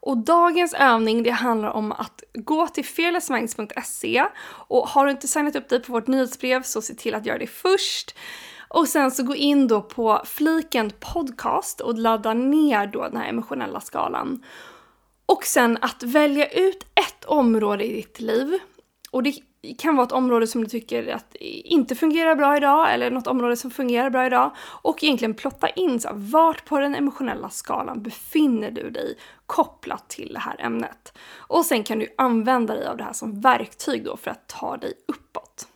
Och 0.00 0.18
dagens 0.18 0.74
övning 0.74 1.22
det 1.22 1.30
handlar 1.30 1.70
om 1.70 1.92
att 1.92 2.22
gå 2.34 2.66
till 2.66 2.84
fearlessminds.se 2.84 4.24
och 4.68 4.88
har 4.88 5.06
du 5.06 5.10
inte 5.10 5.28
signat 5.28 5.56
upp 5.56 5.68
dig 5.68 5.82
på 5.82 5.92
vårt 5.92 6.06
nyhetsbrev 6.06 6.62
så 6.62 6.82
se 6.82 6.94
till 6.94 7.14
att 7.14 7.26
göra 7.26 7.38
det 7.38 7.46
först. 7.46 8.14
Och 8.68 8.88
sen 8.88 9.10
så 9.10 9.22
gå 9.22 9.34
in 9.34 9.68
då 9.68 9.82
på 9.82 10.22
fliken 10.24 10.90
podcast 11.00 11.80
och 11.80 11.98
ladda 11.98 12.34
ner 12.34 12.86
då 12.86 13.02
den 13.02 13.16
här 13.16 13.28
emotionella 13.28 13.80
skalan. 13.80 14.42
Och 15.26 15.44
sen 15.44 15.78
att 15.80 16.02
välja 16.02 16.46
ut 16.48 16.86
ett 16.94 17.24
område 17.24 17.84
i 17.84 17.92
ditt 17.92 18.20
liv. 18.20 18.58
Och 19.10 19.22
det 19.22 19.34
kan 19.78 19.96
vara 19.96 20.06
ett 20.06 20.12
område 20.12 20.46
som 20.46 20.64
du 20.64 20.70
tycker 20.70 21.14
att 21.14 21.34
inte 21.64 21.94
fungerar 21.94 22.34
bra 22.34 22.56
idag 22.56 22.94
eller 22.94 23.10
något 23.10 23.26
område 23.26 23.56
som 23.56 23.70
fungerar 23.70 24.10
bra 24.10 24.26
idag. 24.26 24.50
Och 24.82 25.04
egentligen 25.04 25.34
plotta 25.34 25.68
in 25.68 26.00
så 26.00 26.08
här, 26.08 26.14
vart 26.16 26.64
på 26.64 26.78
den 26.78 26.94
emotionella 26.94 27.50
skalan 27.50 28.02
befinner 28.02 28.70
du 28.70 28.90
dig 28.90 29.18
kopplat 29.46 30.08
till 30.08 30.32
det 30.32 30.38
här 30.38 30.56
ämnet. 30.58 31.18
Och 31.36 31.64
sen 31.64 31.84
kan 31.84 31.98
du 31.98 32.14
använda 32.18 32.74
dig 32.74 32.86
av 32.86 32.96
det 32.96 33.04
här 33.04 33.12
som 33.12 33.40
verktyg 33.40 34.04
då 34.04 34.16
för 34.16 34.30
att 34.30 34.46
ta 34.46 34.76
dig 34.76 34.92
uppåt. 35.08 35.68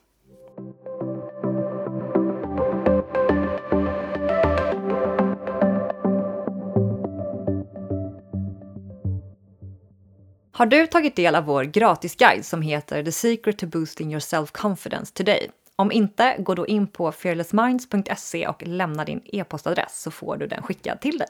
Har 10.62 10.66
du 10.66 10.86
tagit 10.86 11.16
del 11.16 11.34
av 11.34 11.44
vår 11.44 11.64
gratisguide 11.64 12.44
som 12.44 12.62
heter 12.62 13.04
The 13.04 13.12
Secret 13.12 13.58
to 13.58 13.66
Boosting 13.66 14.10
Your 14.10 14.20
Self-Confidence 14.20 15.14
Today? 15.14 15.50
Om 15.76 15.92
inte, 15.92 16.36
gå 16.38 16.54
då 16.54 16.66
in 16.66 16.86
på 16.86 17.12
fearlessminds.se 17.12 18.46
och 18.48 18.62
lämna 18.66 19.04
din 19.04 19.20
e-postadress 19.24 20.02
så 20.02 20.10
får 20.10 20.36
du 20.36 20.46
den 20.46 20.62
skickad 20.62 21.00
till 21.00 21.18
dig. 21.18 21.28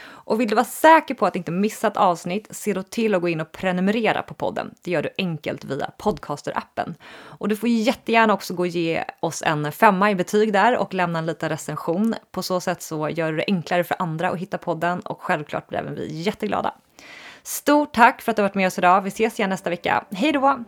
Och 0.00 0.40
vill 0.40 0.48
du 0.48 0.54
vara 0.54 0.64
säker 0.64 1.14
på 1.14 1.26
att 1.26 1.36
inte 1.36 1.50
missa 1.50 1.86
ett 1.86 1.96
avsnitt, 1.96 2.48
se 2.50 2.72
då 2.72 2.82
till 2.82 3.14
att 3.14 3.20
gå 3.20 3.28
in 3.28 3.40
och 3.40 3.52
prenumerera 3.52 4.22
på 4.22 4.34
podden. 4.34 4.74
Det 4.82 4.90
gör 4.90 5.02
du 5.02 5.10
enkelt 5.18 5.64
via 5.64 5.90
Podcaster-appen. 5.98 6.94
Och 7.10 7.48
du 7.48 7.56
får 7.56 7.68
jättegärna 7.68 8.34
också 8.34 8.54
gå 8.54 8.62
och 8.62 8.66
ge 8.66 9.04
oss 9.20 9.42
en 9.42 9.72
femma 9.72 10.10
i 10.10 10.14
betyg 10.14 10.52
där 10.52 10.76
och 10.76 10.94
lämna 10.94 11.18
en 11.18 11.26
liten 11.26 11.48
recension. 11.48 12.14
På 12.30 12.42
så 12.42 12.60
sätt 12.60 12.82
så 12.82 13.08
gör 13.08 13.30
du 13.30 13.36
det 13.36 13.44
enklare 13.46 13.84
för 13.84 13.96
andra 13.98 14.30
att 14.30 14.38
hitta 14.38 14.58
podden 14.58 15.00
och 15.00 15.22
självklart 15.22 15.68
blir 15.68 15.78
även 15.78 15.94
vi 15.94 16.20
jätteglada. 16.20 16.74
Stort 17.48 17.92
tack 17.92 18.22
för 18.22 18.30
att 18.30 18.36
du 18.36 18.42
har 18.42 18.48
varit 18.48 18.54
med 18.54 18.66
oss 18.66 18.78
idag. 18.78 19.00
Vi 19.00 19.08
ses 19.08 19.38
igen 19.38 19.50
nästa 19.50 19.70
vecka. 19.70 20.04
Hej 20.10 20.32
då! 20.32 20.64